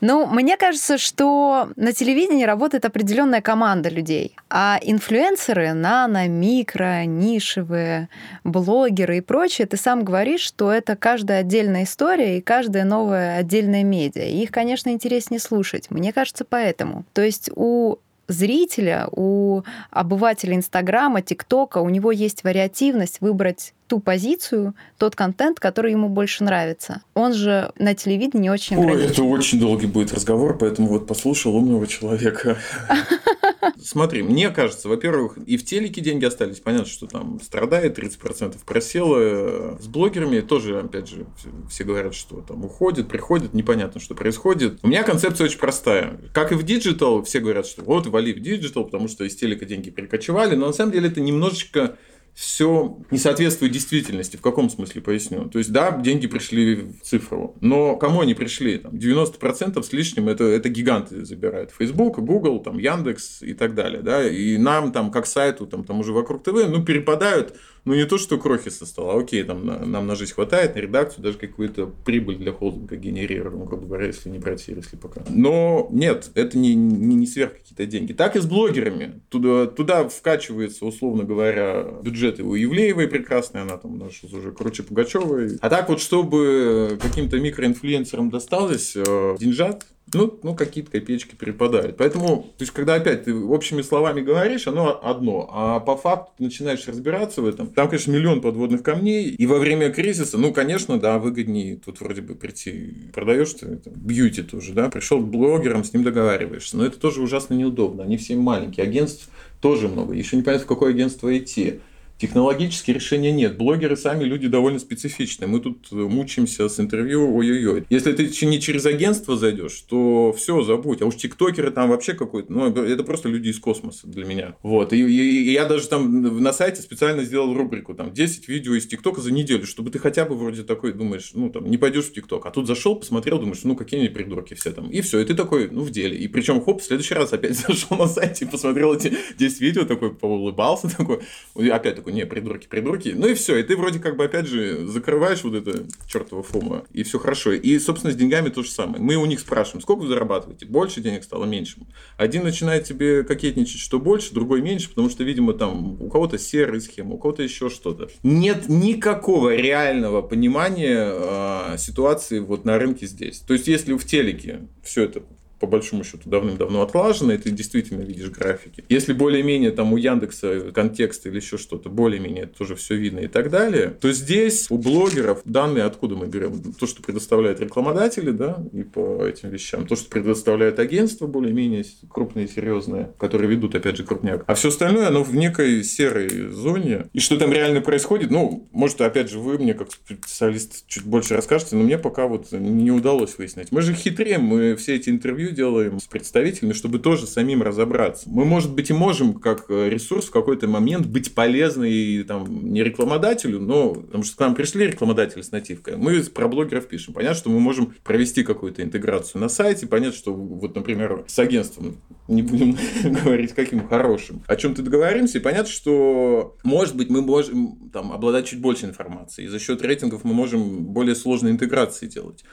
Ну, 0.00 0.26
мне 0.26 0.56
кажется, 0.56 0.98
что 0.98 1.70
на 1.76 1.92
телевидении 1.92 2.44
работает 2.44 2.84
определенная 2.84 3.40
команда 3.40 3.88
людей, 3.88 4.36
а 4.50 4.78
инфлюенсеры, 4.82 5.72
нано, 5.72 6.28
микро, 6.28 7.04
нишевые, 7.04 8.08
блогеры 8.44 9.18
и 9.18 9.20
прочее, 9.22 9.66
ты 9.66 9.76
сам 9.76 10.04
говоришь, 10.04 10.42
что 10.42 10.70
это 10.70 10.94
каждая 10.94 11.40
отдельная 11.40 11.84
история 11.84 12.38
и 12.38 12.42
каждая 12.42 12.84
новая 12.84 13.38
отдельная 13.38 13.82
медиа. 13.82 14.24
И 14.24 14.42
их, 14.42 14.50
конечно, 14.50 14.90
интереснее 14.90 15.40
слушать. 15.40 15.90
Мне 15.90 16.12
кажется, 16.12 16.44
поэтому. 16.44 17.04
То 17.14 17.22
есть 17.22 17.50
у 17.54 17.96
зрителя, 18.28 19.08
у 19.10 19.62
обывателя 19.90 20.54
Инстаграма, 20.54 21.22
ТикТока, 21.22 21.78
у 21.78 21.88
него 21.88 22.12
есть 22.12 22.44
вариативность 22.44 23.20
выбрать 23.20 23.73
ту 23.86 24.00
позицию, 24.00 24.74
тот 24.98 25.14
контент, 25.16 25.60
который 25.60 25.92
ему 25.92 26.08
больше 26.08 26.44
нравится. 26.44 27.02
Он 27.14 27.32
же 27.34 27.72
на 27.78 27.94
телевидении 27.94 28.44
не 28.44 28.50
очень 28.50 28.76
Ой, 28.76 29.04
это 29.04 29.22
очень 29.22 29.60
долгий 29.60 29.86
будет 29.86 30.12
разговор, 30.12 30.58
поэтому 30.58 30.88
вот 30.88 31.06
послушал 31.06 31.56
умного 31.56 31.86
человека. 31.86 32.58
Смотри, 33.82 34.22
мне 34.22 34.50
кажется, 34.50 34.88
во-первых, 34.88 35.38
и 35.46 35.56
в 35.56 35.64
телеке 35.64 36.00
деньги 36.00 36.24
остались. 36.24 36.60
Понятно, 36.60 36.86
что 36.86 37.06
там 37.06 37.40
страдает, 37.40 37.98
30% 37.98 38.56
просело. 38.64 39.78
С 39.80 39.86
блогерами 39.86 40.40
тоже, 40.40 40.80
опять 40.80 41.08
же, 41.08 41.26
все 41.70 41.84
говорят, 41.84 42.14
что 42.14 42.40
там 42.40 42.64
уходит, 42.64 43.08
приходит, 43.08 43.54
непонятно, 43.54 44.00
что 44.00 44.14
происходит. 44.14 44.78
У 44.82 44.88
меня 44.88 45.02
концепция 45.02 45.44
очень 45.46 45.58
простая. 45.58 46.18
Как 46.32 46.52
и 46.52 46.54
в 46.54 46.62
digital, 46.62 47.22
все 47.22 47.40
говорят, 47.40 47.66
что 47.66 47.82
вот 47.82 48.06
вали 48.06 48.32
в 48.32 48.40
digital, 48.40 48.84
потому 48.84 49.08
что 49.08 49.24
из 49.24 49.36
телека 49.36 49.64
деньги 49.64 49.90
перекочевали, 49.90 50.54
но 50.54 50.66
на 50.66 50.72
самом 50.72 50.92
деле 50.92 51.08
это 51.08 51.20
немножечко 51.20 51.96
все 52.34 52.98
не 53.12 53.18
соответствует 53.18 53.72
действительности. 53.72 54.36
В 54.36 54.40
каком 54.40 54.68
смысле 54.68 55.00
поясню? 55.00 55.48
То 55.48 55.58
есть, 55.58 55.72
да, 55.72 55.96
деньги 55.96 56.26
пришли 56.26 56.74
в 56.74 57.00
цифру, 57.02 57.56
но 57.60 57.96
кому 57.96 58.20
они 58.20 58.34
пришли? 58.34 58.78
Там 58.78 58.94
90% 58.94 59.80
с 59.80 59.92
лишним 59.92 60.28
это, 60.28 60.44
это 60.44 60.68
гиганты 60.68 61.24
забирают. 61.24 61.70
Facebook, 61.70 62.18
Google, 62.18 62.58
там, 62.60 62.78
Яндекс 62.78 63.42
и 63.42 63.54
так 63.54 63.74
далее. 63.74 64.02
Да? 64.02 64.28
И 64.28 64.58
нам, 64.58 64.90
там, 64.90 65.12
как 65.12 65.26
сайту, 65.26 65.66
там, 65.66 65.84
там 65.84 66.00
уже 66.00 66.12
вокруг 66.12 66.42
ТВ, 66.42 66.66
ну, 66.68 66.84
перепадают 66.84 67.56
ну, 67.84 67.94
не 67.94 68.06
то, 68.06 68.16
что 68.18 68.38
крохи 68.38 68.70
со 68.70 68.86
стола, 68.86 69.18
окей, 69.20 69.42
там 69.44 69.66
нам 69.66 70.06
на 70.06 70.14
жизнь 70.14 70.32
хватает, 70.32 70.74
на 70.74 70.80
редакцию, 70.80 71.22
даже 71.22 71.38
какую-то 71.38 71.86
прибыль 71.86 72.36
для 72.36 72.52
холдинга 72.52 72.96
генерируем, 72.96 73.64
грубо 73.64 73.86
говоря, 73.86 74.06
если 74.06 74.30
не 74.30 74.38
брать 74.38 74.66
если 74.68 74.96
пока. 74.96 75.22
Но 75.28 75.88
нет, 75.90 76.30
это 76.34 76.56
не, 76.56 76.74
не, 76.74 77.14
не 77.14 77.26
сверх 77.26 77.54
какие-то 77.54 77.86
деньги. 77.86 78.12
Так 78.12 78.36
и 78.36 78.40
с 78.40 78.46
блогерами. 78.46 79.20
Туда, 79.28 79.66
туда 79.66 80.08
вкачивается, 80.08 80.86
условно 80.86 81.24
говоря, 81.24 81.84
бюджеты 82.02 82.42
у 82.42 82.54
Евлеевой 82.54 83.08
прекрасной, 83.08 83.62
она 83.62 83.76
там 83.76 83.98
наша 83.98 84.26
уже 84.26 84.52
круче 84.52 84.82
Пугачевой. 84.82 85.58
А 85.60 85.68
так 85.68 85.88
вот, 85.88 86.00
чтобы 86.00 86.98
каким-то 87.02 87.38
микроинфлюенсерам 87.38 88.30
досталось 88.30 88.96
э, 88.96 89.36
деньжат, 89.38 89.86
ну, 90.14 90.38
ну 90.42 90.54
какие-то 90.54 90.90
копеечки 90.90 91.34
перепадают. 91.34 91.96
Поэтому, 91.96 92.52
то 92.56 92.62
есть, 92.62 92.72
когда 92.72 92.94
опять 92.94 93.24
ты 93.24 93.34
общими 93.34 93.82
словами 93.82 94.20
говоришь, 94.20 94.66
оно 94.66 95.00
одно, 95.02 95.48
а 95.52 95.80
по 95.80 95.96
факту 95.96 96.32
ты 96.38 96.44
начинаешь 96.44 96.86
разбираться 96.86 97.42
в 97.42 97.46
этом. 97.46 97.68
Там, 97.68 97.88
конечно, 97.88 98.12
миллион 98.12 98.40
подводных 98.40 98.82
камней, 98.82 99.30
и 99.30 99.46
во 99.46 99.58
время 99.58 99.90
кризиса, 99.90 100.38
ну, 100.38 100.52
конечно, 100.52 100.98
да, 100.98 101.18
выгоднее 101.18 101.76
тут 101.76 102.00
вроде 102.00 102.22
бы 102.22 102.34
прийти, 102.34 103.10
продаешь 103.12 103.52
ты 103.54 103.66
это, 103.66 103.90
бьюти 103.90 104.42
тоже, 104.42 104.72
да, 104.72 104.88
пришел 104.88 105.20
к 105.20 105.28
блогерам, 105.28 105.84
с 105.84 105.92
ним 105.92 106.02
договариваешься, 106.02 106.76
но 106.76 106.86
это 106.86 106.98
тоже 106.98 107.22
ужасно 107.22 107.54
неудобно, 107.54 108.04
они 108.04 108.16
все 108.16 108.36
маленькие, 108.36 108.84
агентств 108.84 109.28
тоже 109.60 109.88
много, 109.88 110.14
еще 110.14 110.36
не 110.36 110.42
понятно, 110.42 110.66
в 110.66 110.68
какое 110.68 110.90
агентство 110.90 111.36
идти. 111.36 111.80
Технологически 112.18 112.92
решения 112.92 113.32
нет. 113.32 113.56
Блогеры 113.56 113.96
сами 113.96 114.24
люди 114.24 114.46
довольно 114.46 114.78
специфичные. 114.78 115.48
Мы 115.48 115.58
тут 115.58 115.88
э, 115.90 115.96
мучаемся 115.96 116.68
с 116.68 116.78
интервью, 116.78 117.34
ой-ой-ой. 117.34 117.86
Если 117.90 118.12
ты 118.12 118.46
не 118.46 118.60
через 118.60 118.86
агентство 118.86 119.36
зайдешь, 119.36 119.80
то 119.88 120.32
все, 120.32 120.62
забудь. 120.62 121.02
А 121.02 121.06
уж 121.06 121.16
тиктокеры 121.16 121.72
там 121.72 121.90
вообще 121.90 122.14
какой-то, 122.14 122.52
ну, 122.52 122.68
это 122.68 123.02
просто 123.02 123.28
люди 123.28 123.48
из 123.48 123.58
космоса 123.58 124.06
для 124.06 124.24
меня. 124.24 124.54
Вот. 124.62 124.92
И, 124.92 124.98
и, 124.98 125.48
и 125.48 125.52
я 125.52 125.64
даже 125.64 125.88
там 125.88 126.40
на 126.40 126.52
сайте 126.52 126.82
специально 126.82 127.24
сделал 127.24 127.52
рубрику, 127.52 127.94
там, 127.94 128.12
10 128.12 128.48
видео 128.48 128.74
из 128.74 128.86
тиктока 128.86 129.20
за 129.20 129.32
неделю, 129.32 129.66
чтобы 129.66 129.90
ты 129.90 129.98
хотя 129.98 130.24
бы 130.24 130.36
вроде 130.36 130.62
такой 130.62 130.92
думаешь, 130.92 131.32
ну, 131.34 131.50
там, 131.50 131.68
не 131.68 131.78
пойдешь 131.78 132.06
в 132.06 132.12
тикток. 132.12 132.46
А 132.46 132.52
тут 132.52 132.68
зашел, 132.68 132.94
посмотрел, 132.94 133.40
думаешь, 133.40 133.64
ну, 133.64 133.74
какие 133.74 133.98
они 133.98 134.08
придурки 134.08 134.54
все 134.54 134.70
там. 134.70 134.88
И 134.88 135.00
все, 135.00 135.18
и 135.18 135.24
ты 135.24 135.34
такой, 135.34 135.68
ну, 135.68 135.82
в 135.82 135.90
деле. 135.90 136.16
И 136.16 136.28
причем, 136.28 136.60
хоп, 136.60 136.80
в 136.80 136.84
следующий 136.84 137.14
раз 137.14 137.32
опять 137.32 137.58
зашел 137.58 137.96
на 137.96 138.06
сайте, 138.06 138.46
посмотрел 138.46 138.94
эти 138.94 139.16
10 139.36 139.60
видео, 139.60 139.84
такой, 139.84 140.14
поулыбался, 140.14 140.88
такой, 140.96 141.18
опять 141.56 142.03
такой, 142.04 142.12
не, 142.12 142.26
придурки, 142.26 142.66
придурки. 142.66 143.14
Ну 143.16 143.28
и 143.28 143.34
все. 143.34 143.56
И 143.56 143.62
ты 143.62 143.76
вроде 143.76 143.98
как 143.98 144.16
бы, 144.16 144.24
опять 144.24 144.46
же, 144.46 144.86
закрываешь 144.86 145.42
вот 145.42 145.54
это 145.54 145.86
чертово 146.06 146.42
фома, 146.42 146.84
и 146.92 147.02
все 147.02 147.18
хорошо. 147.18 147.52
И, 147.52 147.78
собственно, 147.78 148.12
с 148.12 148.16
деньгами 148.16 148.50
то 148.50 148.62
же 148.62 148.70
самое. 148.70 149.02
Мы 149.02 149.16
у 149.16 149.24
них 149.24 149.40
спрашиваем, 149.40 149.80
сколько 149.80 150.02
вы 150.02 150.08
зарабатываете? 150.08 150.66
Больше 150.66 151.00
денег 151.00 151.24
стало, 151.24 151.46
меньше? 151.46 151.78
Один 152.18 152.44
начинает 152.44 152.84
тебе 152.84 153.24
кокетничать, 153.24 153.80
что 153.80 153.98
больше, 153.98 154.34
другой 154.34 154.60
меньше, 154.60 154.90
потому 154.90 155.08
что, 155.08 155.24
видимо, 155.24 155.54
там 155.54 156.00
у 156.00 156.08
кого-то 156.10 156.38
серая 156.38 156.80
схема, 156.80 157.14
у 157.14 157.18
кого-то 157.18 157.42
еще 157.42 157.70
что-то. 157.70 158.08
Нет 158.22 158.68
никакого 158.68 159.54
реального 159.54 160.20
понимания 160.20 161.10
э, 161.10 161.78
ситуации 161.78 162.38
вот 162.40 162.64
на 162.64 162.78
рынке 162.78 163.06
здесь. 163.06 163.38
То 163.40 163.54
есть, 163.54 163.66
если 163.66 163.94
в 163.94 164.04
телеке 164.04 164.68
все 164.82 165.04
это 165.04 165.22
по 165.60 165.66
большому 165.66 166.04
счету 166.04 166.28
давным-давно 166.28 166.82
отлажено, 166.82 167.32
и 167.32 167.38
ты 167.38 167.50
действительно 167.50 168.02
видишь 168.02 168.30
графики. 168.30 168.84
Если 168.88 169.12
более-менее 169.12 169.70
там 169.70 169.92
у 169.92 169.96
Яндекса 169.96 170.72
контекст 170.72 171.26
или 171.26 171.36
еще 171.36 171.58
что-то, 171.58 171.88
более-менее 171.88 172.46
тоже 172.46 172.74
все 172.74 172.96
видно 172.96 173.20
и 173.20 173.28
так 173.28 173.50
далее, 173.50 173.96
то 174.00 174.12
здесь 174.12 174.66
у 174.70 174.78
блогеров 174.78 175.42
данные, 175.44 175.84
откуда 175.84 176.16
мы 176.16 176.26
берем? 176.26 176.74
То, 176.74 176.86
что 176.86 177.02
предоставляют 177.02 177.60
рекламодатели, 177.60 178.30
да, 178.30 178.62
и 178.72 178.82
по 178.82 179.24
этим 179.24 179.50
вещам, 179.50 179.86
то, 179.86 179.96
что 179.96 180.08
предоставляют 180.08 180.78
агентства 180.78 181.26
более-менее 181.26 181.84
крупные, 182.08 182.48
серьезные, 182.48 183.12
которые 183.18 183.50
ведут, 183.50 183.74
опять 183.74 183.96
же, 183.96 184.04
крупняк. 184.04 184.44
А 184.46 184.54
все 184.54 184.68
остальное, 184.68 185.08
оно 185.08 185.22
в 185.22 185.34
некой 185.34 185.82
серой 185.84 186.50
зоне. 186.50 187.06
И 187.12 187.20
что 187.20 187.36
там 187.38 187.52
реально 187.52 187.80
происходит, 187.80 188.30
ну, 188.30 188.68
может, 188.72 189.00
опять 189.00 189.30
же, 189.30 189.38
вы 189.38 189.58
мне 189.58 189.74
как 189.74 189.90
специалист 189.92 190.86
чуть 190.86 191.04
больше 191.04 191.34
расскажете, 191.34 191.76
но 191.76 191.82
мне 191.82 191.98
пока 191.98 192.26
вот 192.26 192.52
не 192.52 192.90
удалось 192.90 193.36
выяснить. 193.38 193.72
Мы 193.72 193.82
же 193.82 193.94
хитрее, 193.94 194.38
мы 194.38 194.76
все 194.76 194.96
эти 194.96 195.10
интервью 195.10 195.43
делаем 195.50 195.98
с 195.98 196.04
представителями, 196.04 196.72
чтобы 196.72 196.98
тоже 196.98 197.26
самим 197.26 197.62
разобраться. 197.62 198.28
Мы, 198.28 198.44
может 198.44 198.72
быть, 198.72 198.90
и 198.90 198.92
можем 198.92 199.34
как 199.34 199.66
э, 199.68 199.88
ресурс 199.88 200.26
в 200.26 200.30
какой-то 200.30 200.68
момент 200.68 201.06
быть 201.06 201.34
полезны 201.34 202.24
там, 202.24 202.72
не 202.72 202.82
рекламодателю, 202.82 203.60
но 203.60 203.94
потому 203.94 204.24
что 204.24 204.36
к 204.36 204.40
нам 204.40 204.54
пришли 204.54 204.86
рекламодатели 204.86 205.42
с 205.42 205.50
нативкой, 205.50 205.96
мы 205.96 206.20
про 206.22 206.48
блогеров 206.48 206.86
пишем. 206.86 207.14
Понятно, 207.14 207.36
что 207.36 207.50
мы 207.50 207.60
можем 207.60 207.94
провести 208.02 208.42
какую-то 208.42 208.82
интеграцию 208.82 209.40
на 209.40 209.48
сайте, 209.48 209.86
понятно, 209.86 210.16
что 210.16 210.32
вот, 210.32 210.74
например, 210.74 211.24
с 211.26 211.38
агентством, 211.38 211.96
не 212.28 212.42
будем 212.42 212.76
говорить 213.24 213.52
каким 213.52 213.86
хорошим, 213.86 214.42
о 214.46 214.56
чем-то 214.56 214.82
договоримся, 214.82 215.38
и 215.38 215.40
понятно, 215.40 215.70
что, 215.70 216.56
может 216.62 216.96
быть, 216.96 217.10
мы 217.10 217.22
можем 217.22 217.90
там, 217.92 218.12
обладать 218.12 218.46
чуть 218.46 218.60
больше 218.60 218.86
информации, 218.86 219.44
и 219.44 219.48
за 219.48 219.58
счет 219.58 219.82
рейтингов 219.82 220.24
мы 220.24 220.34
можем 220.34 220.84
более 220.84 221.14
сложные 221.14 221.52
интеграции 221.52 222.06
делать. 222.06 222.44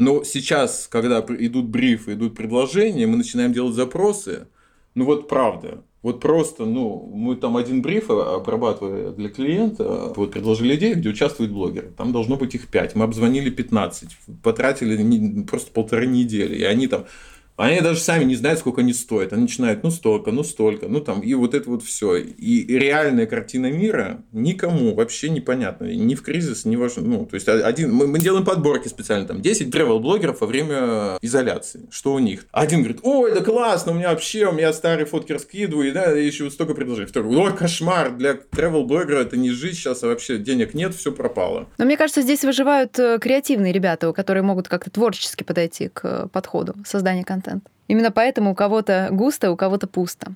Но 0.00 0.24
сейчас, 0.24 0.88
когда 0.90 1.20
идут 1.20 1.66
брифы, 1.66 2.14
идут 2.14 2.34
предложения, 2.34 3.06
мы 3.06 3.18
начинаем 3.18 3.52
делать 3.52 3.74
запросы, 3.74 4.46
ну 4.94 5.04
вот 5.04 5.28
правда, 5.28 5.84
вот 6.00 6.20
просто, 6.20 6.64
ну, 6.64 7.12
мы 7.14 7.36
там 7.36 7.58
один 7.58 7.82
бриф 7.82 8.08
обрабатывая 8.08 9.10
для 9.10 9.28
клиента, 9.28 10.10
вот 10.16 10.32
предложили 10.32 10.74
идею, 10.76 10.96
где 10.96 11.10
участвуют 11.10 11.52
блогеры. 11.52 11.92
Там 11.98 12.12
должно 12.12 12.36
быть 12.36 12.54
их 12.54 12.68
5. 12.68 12.94
Мы 12.94 13.04
обзвонили 13.04 13.50
15, 13.50 14.08
потратили 14.42 15.42
просто 15.42 15.70
полторы 15.70 16.06
недели. 16.06 16.56
И 16.56 16.62
они 16.62 16.86
там 16.86 17.04
они 17.66 17.82
даже 17.82 18.00
сами 18.00 18.24
не 18.24 18.36
знают, 18.36 18.58
сколько 18.58 18.80
они 18.80 18.94
стоят. 18.94 19.34
Они 19.34 19.42
начинают, 19.42 19.82
ну 19.82 19.90
столько, 19.90 20.30
ну 20.30 20.42
столько, 20.44 20.88
ну 20.88 21.00
там, 21.00 21.20
и 21.20 21.34
вот 21.34 21.54
это 21.54 21.68
вот 21.68 21.82
все. 21.82 22.16
И 22.16 22.66
реальная 22.66 23.26
картина 23.26 23.70
мира 23.70 24.22
никому 24.32 24.94
вообще 24.94 25.28
непонятна. 25.28 25.84
Ни 25.84 26.14
в 26.14 26.22
кризис, 26.22 26.64
ни 26.64 26.76
в... 26.76 26.90
Ну, 26.96 27.26
то 27.26 27.34
есть, 27.34 27.48
один... 27.48 27.92
мы, 27.92 28.06
мы 28.06 28.18
делаем 28.18 28.46
подборки 28.46 28.88
специально, 28.88 29.26
там, 29.26 29.42
10 29.42 29.74
travel-блогеров 29.74 30.40
во 30.40 30.46
время 30.46 31.18
изоляции. 31.20 31.82
Что 31.90 32.14
у 32.14 32.18
них? 32.18 32.46
Один 32.50 32.78
говорит, 32.78 33.00
ой, 33.02 33.34
да 33.34 33.44
классно, 33.44 33.92
у 33.92 33.94
меня 33.94 34.08
вообще, 34.08 34.46
у 34.46 34.52
меня 34.52 34.72
старые 34.72 35.04
фотки 35.04 35.32
раскидываю, 35.32 35.92
да, 35.92 36.12
еще 36.12 36.44
вот 36.44 36.54
столько 36.54 36.72
предложений. 36.72 37.08
Второй, 37.08 37.36
ой, 37.36 37.54
кошмар, 37.54 38.10
для 38.16 38.38
travel-блогера 38.52 39.20
это 39.20 39.36
не 39.36 39.50
жить 39.50 39.74
сейчас, 39.74 40.02
а 40.02 40.06
вообще 40.06 40.38
денег 40.38 40.72
нет, 40.72 40.94
все 40.94 41.12
пропало. 41.12 41.68
Но 41.76 41.84
мне 41.84 41.98
кажется, 41.98 42.22
здесь 42.22 42.42
выживают 42.42 42.98
э, 42.98 43.18
креативные 43.20 43.74
ребята, 43.74 44.10
которые 44.14 44.42
могут 44.42 44.68
как-то 44.68 44.90
творчески 44.90 45.44
подойти 45.44 45.88
к 45.88 46.00
э, 46.04 46.28
подходу 46.32 46.74
создания 46.86 47.22
контента 47.22 47.49
контент. 47.50 47.68
Именно 47.88 48.10
поэтому 48.10 48.52
у 48.52 48.54
кого-то 48.54 49.08
густо, 49.10 49.50
у 49.50 49.56
кого-то 49.56 49.86
пусто. 49.86 50.32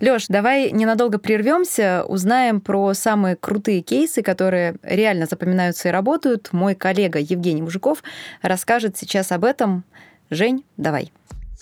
Лёш, 0.00 0.26
давай 0.28 0.72
ненадолго 0.72 1.18
прервемся, 1.18 2.04
узнаем 2.06 2.60
про 2.60 2.92
самые 2.92 3.36
крутые 3.36 3.80
кейсы, 3.80 4.22
которые 4.22 4.76
реально 4.82 5.26
запоминаются 5.26 5.88
и 5.88 5.92
работают. 5.92 6.52
Мой 6.52 6.74
коллега 6.74 7.18
Евгений 7.18 7.62
Мужиков 7.62 8.02
расскажет 8.42 8.98
сейчас 8.98 9.32
об 9.32 9.44
этом. 9.44 9.84
Жень, 10.28 10.64
давай. 10.76 11.12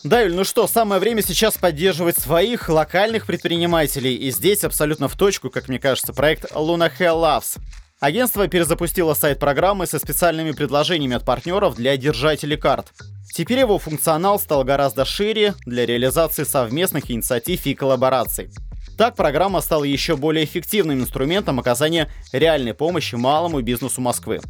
Да, 0.03 0.21
Юль, 0.21 0.35
ну 0.35 0.45
что, 0.45 0.67
самое 0.67 1.01
время 1.01 1.23
сейчас 1.23 1.57
поддерживать 1.57 2.19
своих 2.19 2.69
локальных 2.69 3.27
предпринимателей. 3.27 4.17
И 4.17 4.33
здесь 4.33 4.65
абсолютно 4.65 5.07
в 5.07 5.17
точку, 5.17 5.49
как 5.49 5.69
мне 5.69 5.79
кажется, 5.79 6.13
проект 6.13 6.51
Luna 6.53 6.91
Hell 6.99 7.23
Loves. 7.23 7.59
Агентство 8.01 8.49
перезапустило 8.49 9.15
сайт 9.15 9.39
программы 9.39 9.87
со 9.87 9.99
специальными 9.99 10.51
предложениями 10.51 11.17
от 11.17 11.25
партнеров 11.25 11.77
для 11.77 11.97
держателей 11.97 12.57
карт. 12.57 12.93
Теперь 13.33 13.61
его 13.61 13.79
функционал 13.79 14.39
стал 14.39 14.63
гораздо 14.65 15.05
шире 15.05 15.55
для 15.65 15.87
реализации 15.87 16.45
совместных 16.45 17.11
инициатив 17.11 17.65
и 17.65 17.75
коллабораций. 17.75 18.51
Так 18.99 19.17
программа 19.17 19.61
стала 19.61 19.85
еще 19.85 20.17
более 20.17 20.45
эффективным 20.45 21.01
инструментом 21.01 21.59
оказания 21.59 22.11
реальной 22.33 22.75
помощи 22.75 23.15
малому 23.15 23.61
бизнесу 23.61 24.01
Москвы. 24.01 24.41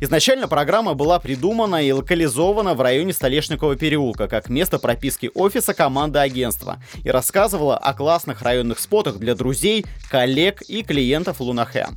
Изначально 0.00 0.46
программа 0.46 0.94
была 0.94 1.18
придумана 1.18 1.82
и 1.82 1.90
локализована 1.92 2.74
в 2.74 2.80
районе 2.80 3.12
Столешникового 3.12 3.76
переулка 3.76 4.28
как 4.28 4.48
место 4.48 4.78
прописки 4.78 5.30
офиса 5.34 5.74
команды 5.74 6.18
агентства 6.18 6.82
и 7.02 7.10
рассказывала 7.10 7.76
о 7.76 7.92
классных 7.92 8.40
районных 8.42 8.78
спотах 8.78 9.18
для 9.18 9.34
друзей, 9.34 9.84
коллег 10.10 10.62
и 10.62 10.82
клиентов 10.82 11.40
Лунахэ. 11.40 11.88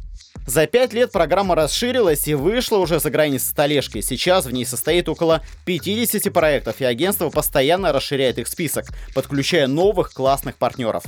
За 0.46 0.68
пять 0.68 0.94
лет 0.94 1.12
программа 1.12 1.56
расширилась 1.56 2.28
и 2.28 2.34
вышла 2.34 2.78
уже 2.78 3.00
за 3.00 3.10
границы 3.10 3.48
столешки. 3.48 4.02
Сейчас 4.02 4.46
в 4.46 4.52
ней 4.52 4.66
состоит 4.66 5.08
около 5.08 5.42
50 5.66 6.32
проектов, 6.34 6.82
и 6.82 6.86
агентство 6.86 7.30
постоянно 7.30 7.94
расширяет 7.94 8.38
их 8.38 8.48
список, 8.48 8.88
подключая 9.16 9.68
новых 9.68 10.14
классных 10.14 10.56
партнеров. 10.58 11.04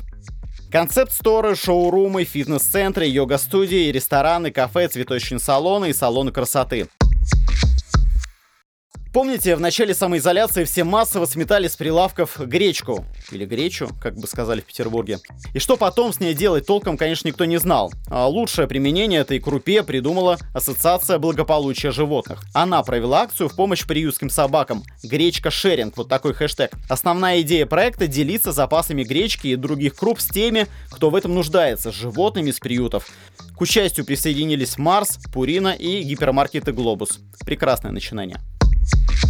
Концепт-сторы, 0.72 1.56
шоурумы, 1.56 2.24
фитнес-центры, 2.24 3.06
йога-студии, 3.06 3.92
рестораны, 3.92 4.52
кафе, 4.52 4.88
цветочные 4.88 5.40
салоны 5.40 5.90
и 5.90 5.94
салоны 5.94 6.32
красоты. 6.32 6.88
Помните, 9.16 9.56
в 9.56 9.62
начале 9.62 9.96
самоизоляции 9.96 10.66
все 10.66 10.84
массово 10.84 11.26
сметали 11.26 11.70
с 11.70 11.78
прилавков 11.78 12.38
гречку. 12.38 13.06
Или 13.32 13.46
гречу, 13.46 13.88
как 14.02 14.18
бы 14.18 14.28
сказали 14.28 14.60
в 14.60 14.66
Петербурге. 14.66 15.20
И 15.54 15.60
что 15.60 15.78
потом 15.78 16.12
с 16.12 16.20
ней 16.20 16.34
делать, 16.34 16.66
толком, 16.66 16.98
конечно, 16.98 17.30
никто 17.30 17.46
не 17.46 17.56
знал. 17.56 17.94
А 18.10 18.28
лучшее 18.28 18.68
применение 18.68 19.22
этой 19.22 19.40
крупе 19.40 19.84
придумала 19.84 20.38
Ассоциация 20.54 21.18
благополучия 21.18 21.92
животных. 21.92 22.44
Она 22.54 22.84
провела 22.84 23.22
акцию 23.22 23.48
в 23.48 23.56
помощь 23.56 23.86
приютским 23.88 24.30
собакам. 24.30 24.84
Гречка 25.02 25.50
шеринг, 25.50 25.96
вот 25.96 26.10
такой 26.10 26.34
хэштег. 26.34 26.72
Основная 26.90 27.40
идея 27.40 27.66
проекта– 27.66 28.08
делиться 28.10 28.52
запасами 28.52 29.06
гречки 29.06 29.48
и 29.48 29.56
других 29.56 29.96
круп 29.96 30.20
с 30.20 30.28
теми, 30.28 30.68
кто 30.92 31.10
в 31.10 31.16
этом 31.16 31.34
нуждается, 31.36 31.94
с 31.94 31.96
животными 31.96 32.52
с 32.52 32.60
приютов. 32.60 33.08
К 33.56 33.62
участию 33.62 34.06
присоединились 34.06 34.78
Марс, 34.78 35.20
Пурина 35.32 35.70
и 35.70 36.04
гипермаркеты 36.04 36.74
Глобус. 36.74 37.20
Прекрасное 37.46 37.94
начинание. 37.94 38.42
Thank 38.88 39.24
you. 39.24 39.25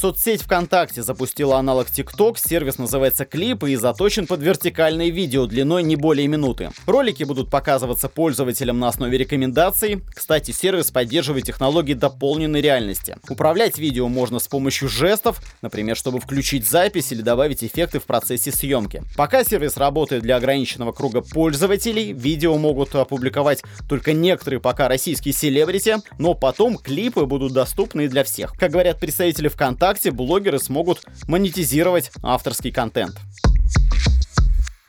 Соцсеть 0.00 0.42
ВКонтакте 0.42 1.02
запустила 1.02 1.56
аналог 1.56 1.88
TikTok, 1.88 2.38
сервис 2.38 2.78
называется 2.78 3.24
Клип 3.24 3.64
и 3.64 3.74
заточен 3.74 4.28
под 4.28 4.40
вертикальные 4.40 5.10
видео 5.10 5.46
длиной 5.46 5.82
не 5.82 5.96
более 5.96 6.28
минуты. 6.28 6.70
Ролики 6.86 7.24
будут 7.24 7.50
показываться 7.50 8.08
пользователям 8.08 8.78
на 8.78 8.86
основе 8.86 9.18
рекомендаций. 9.18 10.00
Кстати, 10.14 10.52
сервис 10.52 10.92
поддерживает 10.92 11.46
технологии 11.46 11.94
дополненной 11.94 12.60
реальности. 12.60 13.16
Управлять 13.28 13.78
видео 13.78 14.06
можно 14.06 14.38
с 14.38 14.46
помощью 14.46 14.88
жестов, 14.88 15.42
например, 15.62 15.96
чтобы 15.96 16.20
включить 16.20 16.64
запись 16.64 17.10
или 17.10 17.22
добавить 17.22 17.64
эффекты 17.64 17.98
в 17.98 18.04
процессе 18.04 18.52
съемки. 18.52 19.02
Пока 19.16 19.42
сервис 19.42 19.76
работает 19.76 20.22
для 20.22 20.36
ограниченного 20.36 20.92
круга 20.92 21.22
пользователей, 21.22 22.12
видео 22.12 22.56
могут 22.56 22.94
опубликовать 22.94 23.64
только 23.88 24.12
некоторые 24.12 24.60
пока 24.60 24.86
российские 24.86 25.34
селебрити, 25.34 25.96
но 26.20 26.34
потом 26.34 26.78
клипы 26.78 27.26
будут 27.26 27.52
доступны 27.52 28.04
и 28.04 28.08
для 28.08 28.22
всех. 28.22 28.52
Как 28.56 28.70
говорят 28.70 29.00
представители 29.00 29.48
ВКонтакте, 29.48 29.87
ВКонтакте 29.88 30.10
блогеры 30.10 30.58
смогут 30.58 31.02
монетизировать 31.28 32.12
авторский 32.22 32.70
контент 32.70 33.16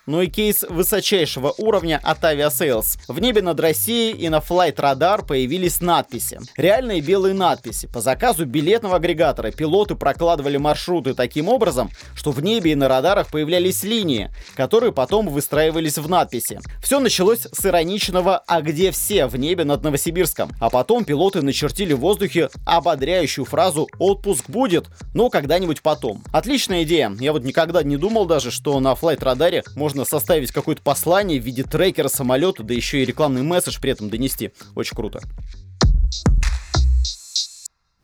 но 0.10 0.24
и 0.24 0.28
кейс 0.28 0.66
высочайшего 0.68 1.54
уровня 1.60 2.00
от 2.04 2.24
Aviasales. 2.24 2.98
В 3.08 3.22
небе 3.22 3.44
над 3.44 3.60
Россией 3.60 4.14
и 4.14 4.28
на 4.28 4.38
Flight 4.38 4.76
Radar 4.78 5.24
появились 5.24 5.82
надписи. 5.82 6.40
Реальные 6.58 7.02
белые 7.02 7.36
надписи. 7.36 7.88
По 7.88 8.02
заказу 8.02 8.48
билетного 8.48 8.96
агрегатора 8.96 9.52
пилоты 9.52 9.94
прокладывали 9.94 10.58
маршруты 10.58 11.14
таким 11.14 11.48
образом, 11.48 11.92
что 12.16 12.32
в 12.32 12.42
небе 12.42 12.72
и 12.72 12.76
на 12.76 12.88
радарах 12.88 13.28
появлялись 13.28 13.84
линии, 13.84 14.32
которые 14.56 14.92
потом 14.92 15.28
выстраивались 15.28 16.00
в 16.00 16.10
надписи. 16.10 16.60
Все 16.82 17.00
началось 17.00 17.42
с 17.52 17.66
ироничного 17.66 18.44
«А 18.48 18.62
где 18.62 18.90
все?» 18.90 19.28
в 19.28 19.36
небе 19.36 19.64
над 19.64 19.84
Новосибирском. 19.84 20.50
А 20.60 20.72
потом 20.72 21.06
пилоты 21.06 21.44
начертили 21.44 21.94
в 21.94 22.00
воздухе 22.00 22.50
ободряющую 22.66 23.46
фразу 23.46 23.88
«Отпуск 24.00 24.50
будет, 24.50 24.88
но 25.14 25.30
когда-нибудь 25.30 25.84
потом». 25.84 26.24
Отличная 26.34 26.82
идея. 26.82 27.16
Я 27.20 27.32
вот 27.32 27.44
никогда 27.44 27.84
не 27.84 27.96
думал 27.96 28.26
даже, 28.26 28.50
что 28.50 28.80
на 28.80 28.94
Flight 28.94 29.24
Радаре 29.24 29.64
можно 29.76 29.99
можно 30.00 30.06
составить 30.06 30.52
какое-то 30.52 30.82
послание 30.82 31.42
в 31.42 31.44
виде 31.44 31.64
трекера 31.64 32.08
самолета, 32.08 32.64
да 32.64 32.74
еще 32.74 33.02
и 33.02 33.06
рекламный 33.06 33.42
месседж 33.42 33.80
при 33.82 33.92
этом 33.92 34.10
донести. 34.10 34.52
Очень 34.76 34.96
круто. 34.96 35.20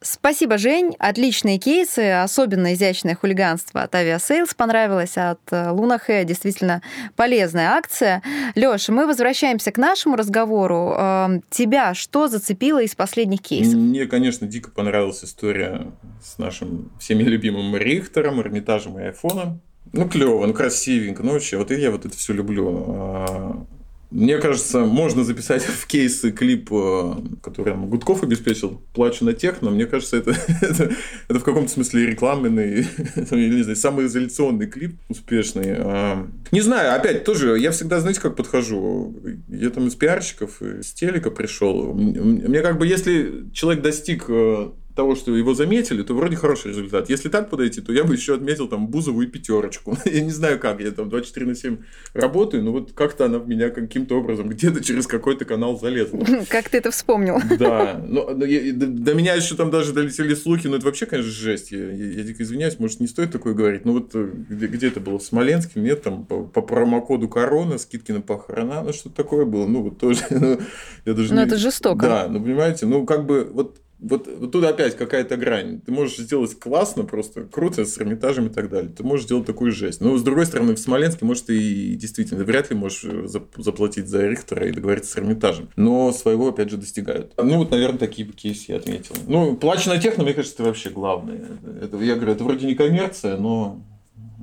Спасибо, 0.01 0.57
Жень. 0.57 0.95
Отличные 0.99 1.57
кейсы, 1.57 2.11
особенно 2.11 2.73
изящное 2.73 3.15
хулиганство 3.15 3.81
от 3.81 3.95
Aviasales 3.95 4.55
понравилось, 4.55 5.17
от 5.17 5.39
Лунахэ 5.51 6.25
действительно 6.25 6.81
полезная 7.15 7.69
акция. 7.69 8.21
Лёша, 8.55 8.91
мы 8.91 9.07
возвращаемся 9.07 9.71
к 9.71 9.77
нашему 9.77 10.15
разговору. 10.15 10.93
Эм, 10.95 11.41
тебя 11.49 11.93
что 11.95 12.27
зацепило 12.27 12.83
из 12.83 12.93
последних 12.93 13.41
кейсов? 13.41 13.75
Мне, 13.75 14.05
конечно, 14.05 14.45
дико 14.45 14.69
понравилась 14.69 15.23
история 15.23 15.93
с 16.21 16.37
нашим 16.37 16.91
всеми 16.99 17.23
любимым 17.23 17.75
Рихтером, 17.75 18.41
Эрмитажем 18.41 18.99
и 18.99 19.03
Айфоном. 19.03 19.61
Ну, 19.93 20.09
клево, 20.09 20.45
ну, 20.45 20.53
красивенько. 20.53 21.23
Ну, 21.23 21.33
вообще, 21.33 21.57
вот 21.57 21.71
я 21.71 21.91
вот 21.91 22.05
это 22.05 22.17
все 22.17 22.33
люблю. 22.33 22.85
А, 22.87 23.65
мне 24.11 24.37
кажется, 24.37 24.85
можно 24.85 25.23
записать 25.23 25.63
в 25.63 25.87
кейсы 25.87 26.31
клип, 26.31 26.69
э, 26.71 27.15
который 27.41 27.75
Гудков 27.75 28.23
обеспечил, 28.23 28.81
«Плачу 28.93 29.25
на 29.25 29.33
техно». 29.33 29.71
Мне 29.71 29.85
кажется, 29.85 30.17
это, 30.17 30.31
это, 30.61 30.91
это 31.27 31.39
в 31.39 31.43
каком-то 31.43 31.71
смысле 31.71 32.07
рекламный, 32.07 32.87
не 33.31 33.61
знаю, 33.63 33.75
самоизоляционный 33.75 34.67
клип 34.67 34.95
успешный. 35.09 35.75
А, 35.77 36.27
не 36.51 36.61
знаю, 36.61 36.95
опять 36.95 37.23
тоже, 37.23 37.57
я 37.59 37.71
всегда, 37.71 37.99
знаете, 37.99 38.21
как 38.21 38.35
подхожу? 38.35 39.15
Я 39.49 39.69
там 39.69 39.87
из 39.87 39.95
пиарщиков, 39.95 40.61
из 40.61 40.93
телека 40.93 41.31
пришел. 41.31 41.93
Мне 41.93 42.61
как 42.61 42.77
бы, 42.77 42.87
если 42.87 43.49
человек 43.53 43.83
достиг 43.83 44.25
э, 44.29 44.69
того, 44.95 45.15
что 45.15 45.35
его 45.35 45.53
заметили, 45.53 46.03
то 46.03 46.13
вроде 46.13 46.37
хороший 46.37 46.69
результат. 46.69 47.09
Если 47.09 47.27
так 47.27 47.49
подойти, 47.49 47.81
то 47.81 47.91
я 47.91 48.05
бы 48.05 48.13
еще 48.13 48.33
отметил 48.33 48.67
там 48.67 48.87
Бузову 48.87 49.21
и 49.21 49.27
пятерочку. 49.27 49.97
я 50.05 50.21
не 50.21 50.31
знаю 50.31 50.57
как, 50.57 50.79
я 50.79 50.91
там 50.91 51.09
24 51.09 51.45
на 51.45 51.55
7 51.55 51.77
работаю, 52.13 52.63
но 52.63 52.71
вот 52.71 52.93
как-то 52.93 53.25
она 53.25 53.39
в 53.39 53.47
меня 53.47 53.69
каким-то 53.69 54.17
образом 54.17 54.47
где-то 54.47 54.83
через 54.83 55.05
какой-то 55.05 55.43
канал 55.43 55.77
залезла. 55.77 56.23
Как 56.49 56.69
ты 56.69 56.77
это 56.77 56.91
вспомнил? 56.91 57.39
Да, 57.65 58.01
но, 58.05 58.29
но 58.31 58.45
я, 58.45 58.73
до, 58.73 58.85
до 58.87 59.13
меня 59.13 59.33
еще 59.33 59.55
там 59.55 59.71
даже 59.71 59.93
долетели 59.93 60.35
слухи, 60.35 60.67
но 60.67 60.75
это 60.75 60.85
вообще, 60.85 61.05
конечно, 61.05 61.31
жесть. 61.31 61.71
Я, 61.71 61.91
я, 61.91 62.05
я 62.11 62.23
дико 62.23 62.43
извиняюсь, 62.43 62.79
может, 62.79 62.99
не 62.99 63.07
стоит 63.07 63.31
такое 63.31 63.53
говорить, 63.53 63.85
но 63.85 63.93
вот 63.93 64.11
э, 64.13 64.29
где, 64.49 64.67
где 64.67 64.87
это 64.87 64.99
было, 64.99 65.17
в 65.17 65.23
Смоленске, 65.23 65.79
нет, 65.79 66.03
там 66.03 66.25
по, 66.25 66.43
по 66.43 66.61
промокоду 66.61 67.27
корона, 67.27 67.77
скидки 67.77 68.11
на 68.11 68.21
похорона, 68.21 68.83
ну 68.83 68.93
что-то 68.93 69.15
такое 69.15 69.45
было, 69.45 69.65
ну 69.65 69.81
вот 69.81 69.97
тоже. 69.97 70.21
Ну, 70.29 70.59
я 71.05 71.13
даже 71.13 71.33
ну, 71.33 71.39
не... 71.39 71.47
это 71.47 71.57
жестоко. 71.57 72.05
Да, 72.05 72.27
ну 72.29 72.41
понимаете, 72.41 72.85
ну 72.85 73.05
как 73.05 73.25
бы 73.25 73.49
вот 73.51 73.79
вот, 74.07 74.27
вот 74.27 74.51
тут 74.51 74.63
опять 74.63 74.95
какая-то 74.95 75.35
грань. 75.35 75.81
Ты 75.81 75.91
можешь 75.91 76.17
сделать 76.17 76.57
классно, 76.59 77.03
просто 77.03 77.43
круто, 77.43 77.85
с 77.85 77.97
Эрмитажем 77.97 78.47
и 78.47 78.49
так 78.49 78.69
далее. 78.69 78.91
Ты 78.91 79.03
можешь 79.03 79.25
сделать 79.25 79.47
такую 79.47 79.71
жесть. 79.71 79.99
Но, 79.99 80.15
с 80.15 80.23
другой 80.23 80.45
стороны, 80.45 80.75
в 80.75 80.79
Смоленске, 80.79 81.25
может, 81.25 81.47
ты 81.47 81.57
и 81.57 81.95
действительно 81.95 82.43
вряд 82.43 82.69
ли 82.69 82.75
можешь 82.75 83.03
э, 83.03 83.27
заплатить 83.57 84.07
за 84.07 84.27
Рихтера 84.27 84.67
и 84.67 84.71
договориться 84.71 85.11
с 85.11 85.17
Эрмитажем. 85.17 85.69
Но 85.75 86.11
своего, 86.11 86.49
опять 86.49 86.69
же, 86.69 86.77
достигают. 86.77 87.33
Ну, 87.37 87.57
вот, 87.57 87.71
наверное, 87.71 87.97
такие 87.97 88.27
кейсы 88.27 88.65
я 88.73 88.77
отметил. 88.77 89.15
Ну, 89.27 89.55
плачь 89.55 89.87
на 89.87 89.97
техно, 89.97 90.23
мне 90.23 90.33
кажется, 90.33 90.55
это 90.57 90.63
вообще 90.65 90.91
главное. 90.91 91.41
Это, 91.81 91.97
я 91.97 92.15
говорю, 92.15 92.33
это 92.33 92.43
вроде 92.43 92.67
не 92.67 92.75
коммерция, 92.75 93.37
но 93.37 93.81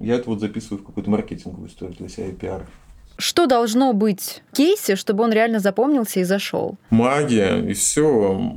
я 0.01 0.17
это 0.17 0.29
вот 0.29 0.41
записываю 0.41 0.83
в 0.83 0.87
какую-то 0.87 1.11
маркетинговую 1.11 1.69
историю 1.69 1.97
для 1.97 2.09
себя 2.09 2.27
и 2.27 2.33
пиар. 2.33 2.67
Что 3.23 3.47
должно 3.47 3.93
быть 3.93 4.43
в 4.51 4.57
кейсе, 4.57 4.97
чтобы 4.97 5.23
он 5.23 5.33
реально 5.33 5.61
запомнился 5.61 6.19
и 6.19 6.25
зашел? 6.25 6.77
Магия, 6.91 7.65
и 7.65 7.73
все. 7.73 8.53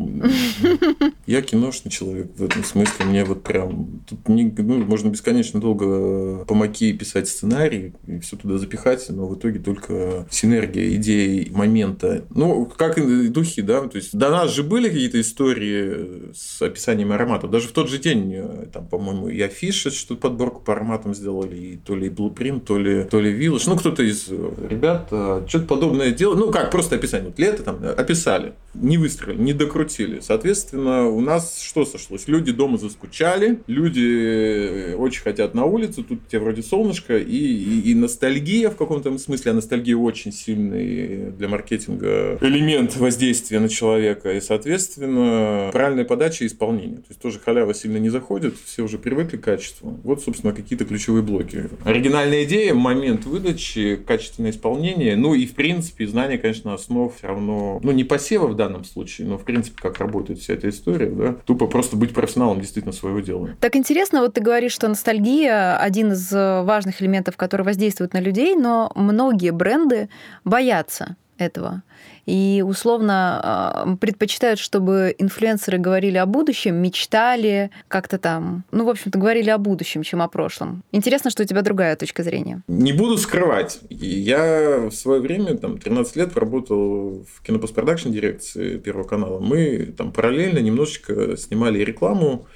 Я 1.28 1.43
киношный 1.43 1.91
человек 1.91 2.32
в 2.36 2.43
этом 2.43 2.63
смысле. 2.63 3.06
Мне 3.06 3.25
вот 3.25 3.43
прям... 3.43 4.01
Тут 4.10 4.28
не, 4.28 4.51
ну, 4.58 4.84
можно 4.84 5.10
бесконечно 5.10 5.62
долго 5.62 6.45
по 6.45 6.56
маки 6.56 6.93
писать 6.93 7.28
сценарий 7.28 7.93
и 8.08 8.17
все 8.21 8.38
туда 8.38 8.58
запихать, 8.58 9.06
но 9.10 9.28
в 9.28 9.38
итоге 9.38 9.60
только 9.60 10.25
синергия 10.32 10.95
идеи, 10.95 11.47
момента. 11.51 12.25
Ну, 12.32 12.65
как 12.65 12.97
и 12.97 13.28
духи, 13.28 13.62
да? 13.62 13.82
То 13.82 13.97
есть, 13.97 14.17
до 14.17 14.32
нас 14.32 14.51
же 14.51 14.63
были 14.63 14.89
какие-то 14.89 15.21
истории 15.21 16.34
с 16.34 16.60
описанием 16.60 17.12
ароматов. 17.12 17.51
Даже 17.51 17.67
в 17.67 17.71
тот 17.71 17.88
же 17.88 17.99
день, 17.99 18.34
э, 18.34 18.65
там, 18.73 18.88
по-моему, 18.88 19.30
и 19.30 19.39
афиша, 19.41 19.91
что-то 19.91 20.19
подборку 20.19 20.62
по 20.62 20.73
ароматам 20.73 21.13
сделали, 21.13 21.56
и 21.56 21.78
то 21.78 21.95
ли 21.95 22.10
Blueprint, 22.10 22.62
то 22.62 22.80
ли, 22.80 23.04
то 23.04 23.19
ли 23.21 23.32
Village. 23.32 23.65
Ну, 23.67 23.78
кто-то 23.78 24.01
из 24.01 24.28
ребят 24.70 25.08
что-то 25.48 25.65
подобное 25.65 26.12
делают. 26.12 26.39
Ну, 26.39 26.52
как, 26.52 26.72
просто 26.72 26.96
описание. 26.96 27.28
Вот 27.28 27.39
лето 27.39 27.63
там 27.63 27.80
описали, 27.84 28.54
не 28.74 28.98
выстроили, 28.98 29.41
не 29.41 29.54
докрутили. 29.54 30.20
Соответственно, 30.22 31.08
у 31.08 31.22
нас 31.22 31.62
что 31.62 31.86
сошлось? 31.86 32.28
Люди 32.28 32.52
дома 32.52 32.78
заскучали, 32.78 33.60
люди 33.68 34.94
э, 34.94 34.96
очень 34.96 35.22
хотят 35.22 35.54
на 35.54 35.65
улицу, 35.65 36.04
тут 36.04 36.20
у 36.26 36.30
тебя 36.30 36.41
вроде 36.41 36.63
солнышко, 36.63 37.18
и, 37.18 37.36
и, 37.36 37.91
и 37.91 37.96
ностальгия 37.96 38.70
в 38.70 38.76
каком-то 38.76 39.18
смысле, 39.18 39.52
а 39.52 39.54
ностальгия 39.56 39.96
очень 39.96 40.32
сильный 40.32 41.32
для 41.32 41.48
маркетинга 41.48 42.38
элемент 42.41 42.96
воздействия 42.98 43.60
на 43.60 43.70
человека. 43.70 44.34
И, 44.34 44.41
соответственно, 44.41 45.70
правильная 45.72 46.06
подача 46.06 46.44
и 46.44 46.48
исполнение. 46.48 46.98
То 46.98 47.10
есть, 47.10 47.22
тоже 47.22 47.39
халява 47.39 47.74
сильно 47.74 47.98
не 47.98 48.10
заходит, 48.10 48.56
все 48.63 48.84
уже 48.84 48.98
привыкли 48.98 49.38
к 49.38 49.44
качеству. 49.44 50.00
Вот, 50.04 50.22
собственно, 50.24 50.54
какие-то 50.54 50.86
ключевые 50.86 51.24
блоки. 51.24 51.70
Оригинальная 51.84 52.44
идея, 52.44 52.74
момент 52.74 53.26
выдачи, 53.26 54.00
качественное 54.45 54.51
исполнение, 54.51 55.15
ну 55.15 55.34
и, 55.34 55.45
в 55.45 55.55
принципе, 55.55 56.08
знание, 56.08 56.38
конечно, 56.38 56.73
основ 56.73 57.15
все 57.15 57.27
равно, 57.27 57.79
ну, 57.81 57.91
не 57.91 58.03
посева 58.03 58.47
в 58.47 58.55
данном 58.55 58.84
случае, 58.84 59.27
но, 59.27 59.38
в 59.38 59.43
принципе, 59.43 59.77
как 59.81 59.99
работает 59.99 60.39
вся 60.39 60.53
эта 60.53 60.69
история, 60.69 61.10
да, 61.10 61.36
тупо 61.45 61.67
просто 61.67 61.95
быть 61.95 62.13
профессионалом 62.13 62.60
действительно 62.60 62.93
своего 62.93 63.19
дела. 63.19 63.49
Так 63.60 63.75
интересно, 63.75 64.21
вот 64.21 64.34
ты 64.34 64.41
говоришь, 64.41 64.73
что 64.73 64.88
ностальгия 64.88 65.77
один 65.77 66.12
из 66.12 66.31
важных 66.31 67.01
элементов, 67.01 67.38
который 67.38 67.63
воздействует 67.63 68.13
на 68.13 68.19
людей, 68.19 68.55
но 68.55 68.91
многие 68.95 69.51
бренды 69.51 70.10
боятся 70.43 71.15
этого. 71.38 71.84
и 72.26 72.63
условно 72.65 73.39
а, 73.43 73.95
предпочитают, 73.98 74.60
чтобы 74.60 75.13
инфлюенсеры 75.17 75.78
говорили 75.78 76.17
о 76.17 76.26
будущем, 76.26 76.76
мечтали, 76.76 77.69
как-то 77.88 78.17
там, 78.17 78.63
ну, 78.71 78.86
в 78.86 78.89
общем-то, 78.89 79.19
говорили 79.19 79.50
о 79.50 79.58
будущем, 79.58 80.02
чем 80.04 80.21
о 80.21 80.28
прошлом. 80.28 80.84
Интересно, 80.91 81.30
что 81.30 81.43
у 81.43 81.45
тебя 81.45 81.62
другая 81.62 81.95
точка 81.95 82.24
зрения. 82.24 82.62
Не 82.67 82.93
буду 82.93 83.17
скрывать. 83.17 83.80
Я 83.89 84.88
в 84.89 84.91
свое 84.91 85.21
время, 85.21 85.56
там, 85.58 85.78
13 85.78 86.15
лет 86.15 86.36
работал 86.36 87.26
в 87.32 87.43
кинопостпродакшн 87.43 88.10
дирекции 88.10 88.78
Первого 88.78 89.08
канала. 89.08 89.39
Мы 89.39 89.93
там 89.98 90.12
параллельно 90.12 90.60
немножечко 90.60 91.38
снимали 91.38 91.80
рекламу 91.80 92.48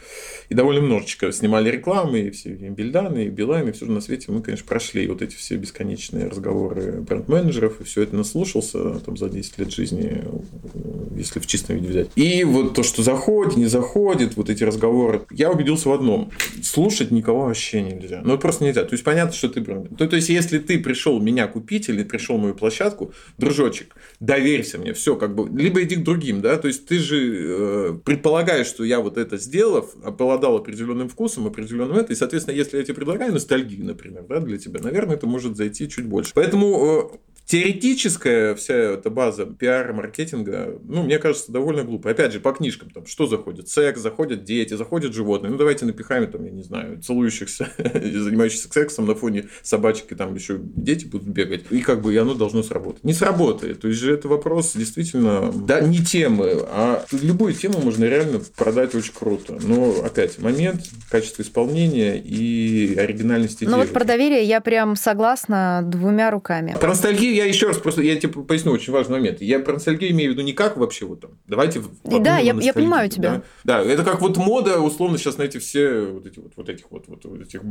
и 0.50 0.56
довольно 0.56 0.80
немножечко 0.80 1.32
снимали 1.32 1.70
рекламы, 1.70 2.22
и 2.22 2.30
все 2.32 2.50
и 2.50 2.70
Бельданы, 2.70 3.26
и 3.26 3.30
Билайн, 3.30 3.70
и 3.70 3.72
все 3.72 3.86
на 3.86 4.02
свете 4.02 4.32
мы, 4.32 4.42
конечно, 4.42 4.66
прошли. 4.68 5.08
Вот 5.08 5.22
эти 5.22 5.36
все 5.36 5.56
бесконечные 5.56 6.28
разговоры 6.28 7.02
бренд-менеджеров, 7.02 7.80
и 7.80 7.84
все 7.84 8.02
это 8.02 8.16
наслушался 8.16 9.00
там, 9.00 9.16
за 9.16 9.30
10 9.30 9.60
лет 9.60 9.72
жизни, 9.72 10.24
если 11.16 11.40
в 11.40 11.46
чистом 11.46 11.76
виде 11.78 11.90
взять. 11.90 12.10
И 12.16 12.44
вот 12.44 12.74
то, 12.74 12.82
что 12.82 13.04
заходит, 13.04 13.58
не 13.58 13.68
заходит, 13.68 14.38
вот 14.38 14.50
эти 14.50 14.64
разговоры, 14.64 15.22
я 15.30 15.52
убедился 15.52 15.90
в 15.90 15.94
одном. 15.94 16.32
Слушать 16.64 17.12
никого 17.12 17.46
вообще 17.46 17.82
нельзя. 17.84 18.22
Ну, 18.24 18.38
просто 18.40 18.64
нельзя. 18.64 18.84
То 18.84 18.94
есть, 18.94 19.04
понятно, 19.04 19.34
что 19.34 19.50
ты... 19.50 19.62
То, 19.62 20.08
то 20.08 20.16
есть, 20.16 20.30
если 20.30 20.58
ты 20.58 20.80
пришел 20.80 21.20
меня 21.20 21.48
купить 21.48 21.90
или 21.90 22.04
пришел 22.04 22.38
мою 22.38 22.56
площадку, 22.56 23.14
дружочек, 23.38 23.96
доверься 24.20 24.80
мне, 24.80 24.94
все, 24.94 25.16
как 25.16 25.36
бы, 25.36 25.48
либо 25.56 25.84
иди 25.84 25.96
к 25.98 26.04
другим, 26.04 26.42
да, 26.42 26.58
то 26.58 26.68
есть, 26.68 26.88
ты 26.88 26.98
же 26.98 27.18
э, 27.20 28.00
предполагаешь, 28.04 28.68
что 28.68 28.84
я 28.84 29.00
вот 29.00 29.18
это 29.18 29.38
сделав, 29.38 29.94
обладал 30.40 30.58
определенным 30.58 31.10
вкусом, 31.10 31.48
определенным 31.48 31.98
это, 31.98 32.14
и, 32.14 32.16
соответственно, 32.16 32.56
если 32.56 32.78
я 32.78 32.84
тебе 32.84 32.96
предлагаю 32.96 33.34
ностальгию, 33.34 33.86
например, 33.86 34.26
да, 34.28 34.40
для 34.40 34.58
тебя, 34.58 34.80
наверное, 34.82 35.16
это 35.16 35.28
может 35.28 35.58
зайти 35.58 35.90
чуть 35.90 36.06
больше. 36.06 36.32
Поэтому 36.34 37.12
э, 37.14 37.18
теоретическая 37.50 38.54
вся 38.54 38.76
эта 38.76 39.10
база 39.10 39.48
пиар 39.48 39.92
маркетинга, 39.92 40.80
ну, 40.84 41.02
мне 41.02 41.18
кажется, 41.18 41.52
довольно 41.52 41.84
глупо. 41.84 42.12
Опять 42.12 42.32
же, 42.32 42.40
по 42.40 42.52
книжкам, 42.52 42.92
там, 42.92 43.08
что 43.08 43.26
заходит? 43.26 43.68
Секс, 43.70 44.00
заходят 44.00 44.44
дети, 44.44 44.76
заходят 44.76 45.16
животные. 45.16 45.50
Ну, 45.52 45.58
давайте 45.58 45.86
напихаем, 45.86 46.30
там, 46.32 46.46
я 46.46 46.52
не 46.52 46.62
знаю, 46.62 47.02
целующихся, 47.02 47.72
занимающихся 47.78 48.72
сексом 48.72 49.08
на 49.08 49.16
фоне 49.16 49.46
собачки, 49.64 50.14
там 50.14 50.36
еще 50.36 50.60
дети 50.60 51.06
будут 51.06 51.28
бегать. 51.28 51.64
И 51.72 51.82
как 51.82 52.04
бы 52.04 52.14
и 52.14 52.18
оно 52.18 52.36
должно 52.36 52.62
сработать. 52.62 53.04
Не 53.04 53.14
сработает. 53.14 53.82
То 53.82 53.88
есть 53.88 54.00
же 54.00 54.14
это 54.14 54.28
вопрос 54.28 54.74
действительно, 54.76 55.52
да, 55.52 55.82
не 55.82 56.06
темы, 56.06 56.52
а 56.68 57.04
любую 57.12 57.54
тему 57.54 57.80
можно 57.82 58.06
реально 58.06 58.42
продать 58.58 58.94
очень 58.94 59.14
круто. 59.14 59.58
Но, 59.60 60.04
опять, 60.04 60.38
момент, 60.38 60.82
качество 61.10 61.42
исполнения 61.42 62.20
и 62.20 62.96
оригинальность 62.96 63.58
идеи. 63.58 63.72
Ну, 63.72 63.78
вот 63.78 63.90
про 63.90 64.06
доверие 64.06 64.44
я 64.44 64.62
прям 64.62 64.96
согласна 64.96 65.82
двумя 65.84 66.30
руками. 66.30 66.78
Про 66.80 66.90
ностальгию 66.90 67.39
я 67.40 67.46
еще 67.46 67.68
раз 67.68 67.78
просто, 67.78 68.02
я 68.02 68.16
тебе 68.16 68.32
поясню 68.44 68.72
очень 68.72 68.94
важный 68.94 69.18
момент. 69.18 69.42
Я 69.42 69.60
про 69.60 69.74
ностальгию 69.74 70.12
имею 70.12 70.32
в 70.32 70.34
виду 70.34 70.44
не 70.44 70.54
как 70.54 70.78
вообще 70.78 71.06
вот 71.06 71.22
там. 71.22 71.32
Давайте. 71.48 71.82
Да, 72.04 72.38
я, 72.38 72.54
я 72.54 72.74
понимаю 72.74 73.10
тебя. 73.10 73.42
Да? 73.64 73.84
да, 73.84 73.92
это 73.92 74.04
как 74.04 74.22
вот 74.22 74.38
мода, 74.38 74.80
условно, 74.80 75.18
сейчас 75.18 75.38
на 75.38 75.44
эти 75.44 75.58
все 75.58 76.02
вот 76.02 76.26
эти 76.26 76.40
вот, 76.40 76.54
вот 76.56 76.70
этих 76.70 76.92
вот, 76.92 77.06
вот, 77.08 77.26
вот 77.26 77.42
этих 77.42 77.62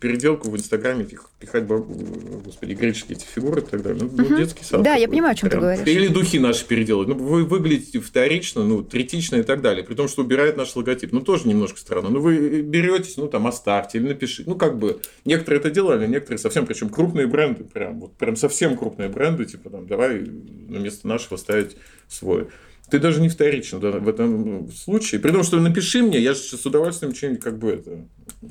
переделку 0.00 0.50
в 0.50 0.56
Инстаграме 0.56 1.06
пихать, 1.38 1.66
господи, 1.66 2.72
греческие 2.72 3.16
эти 3.16 3.26
фигуры 3.26 3.60
и 3.60 3.64
так 3.64 3.82
далее. 3.82 4.08
Ну, 4.10 4.24
угу. 4.24 4.36
детский 4.36 4.64
сад. 4.64 4.82
Да, 4.82 4.90
такой, 4.90 5.02
я 5.02 5.08
понимаю, 5.08 5.32
о 5.32 5.34
чем 5.34 5.50
ты 5.50 5.58
говоришь. 5.58 5.86
Или 5.86 6.08
духи 6.08 6.38
наши 6.38 6.66
переделать. 6.66 7.08
Ну, 7.08 7.14
вы 7.14 7.44
выглядите 7.44 8.00
вторично, 8.00 8.64
ну, 8.64 8.82
третично 8.82 9.36
и 9.36 9.42
так 9.42 9.60
далее. 9.62 9.84
При 9.84 9.94
том, 9.94 10.08
что 10.08 10.22
убирает 10.22 10.56
наш 10.56 10.74
логотип. 10.74 11.12
Ну, 11.12 11.20
тоже 11.20 11.48
немножко 11.48 11.78
странно. 11.78 12.10
Ну, 12.10 12.20
вы 12.20 12.62
беретесь, 12.62 13.16
ну, 13.16 13.28
там, 13.28 13.46
оставьте 13.46 13.98
или 13.98 14.08
напишите. 14.08 14.48
Ну, 14.48 14.56
как 14.56 14.78
бы, 14.78 15.00
некоторые 15.24 15.60
это 15.60 15.70
делали, 15.70 16.06
некоторые 16.06 16.38
совсем, 16.38 16.66
причем 16.66 16.88
крупные 16.88 17.26
бренды, 17.26 17.64
прям, 17.64 18.00
вот, 18.00 18.16
прям 18.16 18.36
совсем 18.36 18.76
крупные 18.76 19.03
бренды, 19.08 19.44
типа 19.44 19.70
там, 19.70 19.86
давай 19.86 20.20
на 20.20 20.78
место 20.78 21.06
нашего 21.08 21.36
ставить 21.36 21.76
свой. 22.08 22.48
Ты 22.90 22.98
даже 22.98 23.20
не 23.20 23.28
вторично 23.30 23.80
да, 23.80 23.92
в 23.92 24.08
этом 24.08 24.70
случае. 24.70 25.20
При 25.20 25.32
том, 25.32 25.42
что 25.42 25.58
напиши 25.58 26.02
мне, 26.02 26.20
я 26.20 26.34
же 26.34 26.40
с 26.40 26.66
удовольствием 26.66 27.14
что-нибудь 27.14 27.42
как 27.42 27.58
бы 27.58 27.70
это 27.70 28.06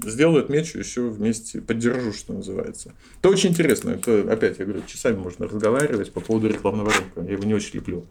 сделаю, 0.06 0.44
отмечу, 0.44 0.80
еще 0.80 1.08
вместе 1.08 1.62
поддержу, 1.62 2.14
что 2.14 2.34
называется. 2.34 2.94
Это 3.20 3.30
очень 3.30 3.52
интересно. 3.52 3.92
Это, 3.92 4.32
опять, 4.32 4.58
я 4.58 4.66
говорю, 4.66 4.84
часами 4.88 5.18
можно 5.18 5.46
разговаривать 5.46 6.12
по 6.12 6.20
поводу 6.20 6.48
рекламного 6.48 6.92
рынка. 6.92 7.22
Я 7.22 7.34
его 7.34 7.44
не 7.44 7.54
очень 7.54 7.76
люблю. 7.76 8.06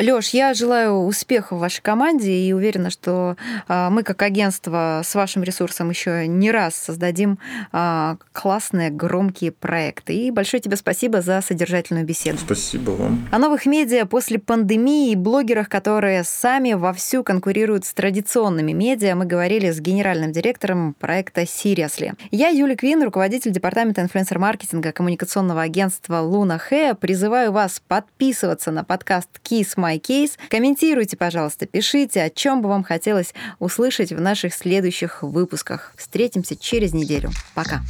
Лёш, 0.00 0.30
я 0.30 0.54
желаю 0.54 1.04
успеха 1.04 1.54
в 1.54 1.60
вашей 1.60 1.80
команде 1.80 2.32
и 2.32 2.52
уверена, 2.52 2.90
что 2.90 3.36
а, 3.68 3.90
мы 3.90 4.02
как 4.02 4.22
агентство 4.22 5.02
с 5.04 5.14
вашим 5.14 5.44
ресурсом 5.44 5.88
еще 5.90 6.26
не 6.26 6.50
раз 6.50 6.74
создадим 6.74 7.38
а, 7.70 8.16
классные, 8.32 8.90
громкие 8.90 9.52
проекты. 9.52 10.12
И 10.14 10.30
большое 10.32 10.60
тебе 10.60 10.76
спасибо 10.76 11.22
за 11.22 11.40
содержательную 11.40 12.04
беседу. 12.04 12.38
Спасибо 12.38 12.90
вам. 12.90 13.28
О 13.30 13.38
новых 13.38 13.66
медиа 13.66 14.04
после 14.04 14.40
пандемии 14.40 15.12
и 15.12 15.16
блогерах, 15.16 15.68
которые 15.68 16.24
сами 16.24 16.72
вовсю 16.72 17.22
конкурируют 17.22 17.84
с 17.84 17.94
традиционными 17.94 18.72
медиа, 18.72 19.14
мы 19.14 19.26
говорили 19.26 19.70
с 19.70 19.78
генеральным 19.78 20.32
директором 20.32 20.94
проекта 20.94 21.42
Seriously. 21.42 22.14
Я 22.32 22.48
Юлия 22.48 22.74
Квин, 22.74 23.04
руководитель 23.04 23.52
департамента 23.52 24.00
инфлюенсер-маркетинга 24.00 24.90
коммуникационного 24.90 25.62
агентства 25.62 26.18
Луна 26.18 26.58
Хэ. 26.58 26.94
Призываю 26.94 27.52
вас 27.52 27.80
подписываться 27.86 28.72
на 28.72 28.82
подкаст 28.82 29.28
Kiss 29.44 29.83
My 29.84 30.00
Case. 30.00 30.32
Комментируйте, 30.48 31.16
пожалуйста, 31.16 31.66
пишите, 31.66 32.22
о 32.22 32.30
чем 32.30 32.62
бы 32.62 32.68
вам 32.68 32.82
хотелось 32.82 33.34
услышать 33.58 34.12
в 34.12 34.20
наших 34.20 34.54
следующих 34.54 35.22
выпусках. 35.22 35.92
Встретимся 35.96 36.56
через 36.56 36.92
неделю. 36.92 37.30
Пока. 37.54 37.82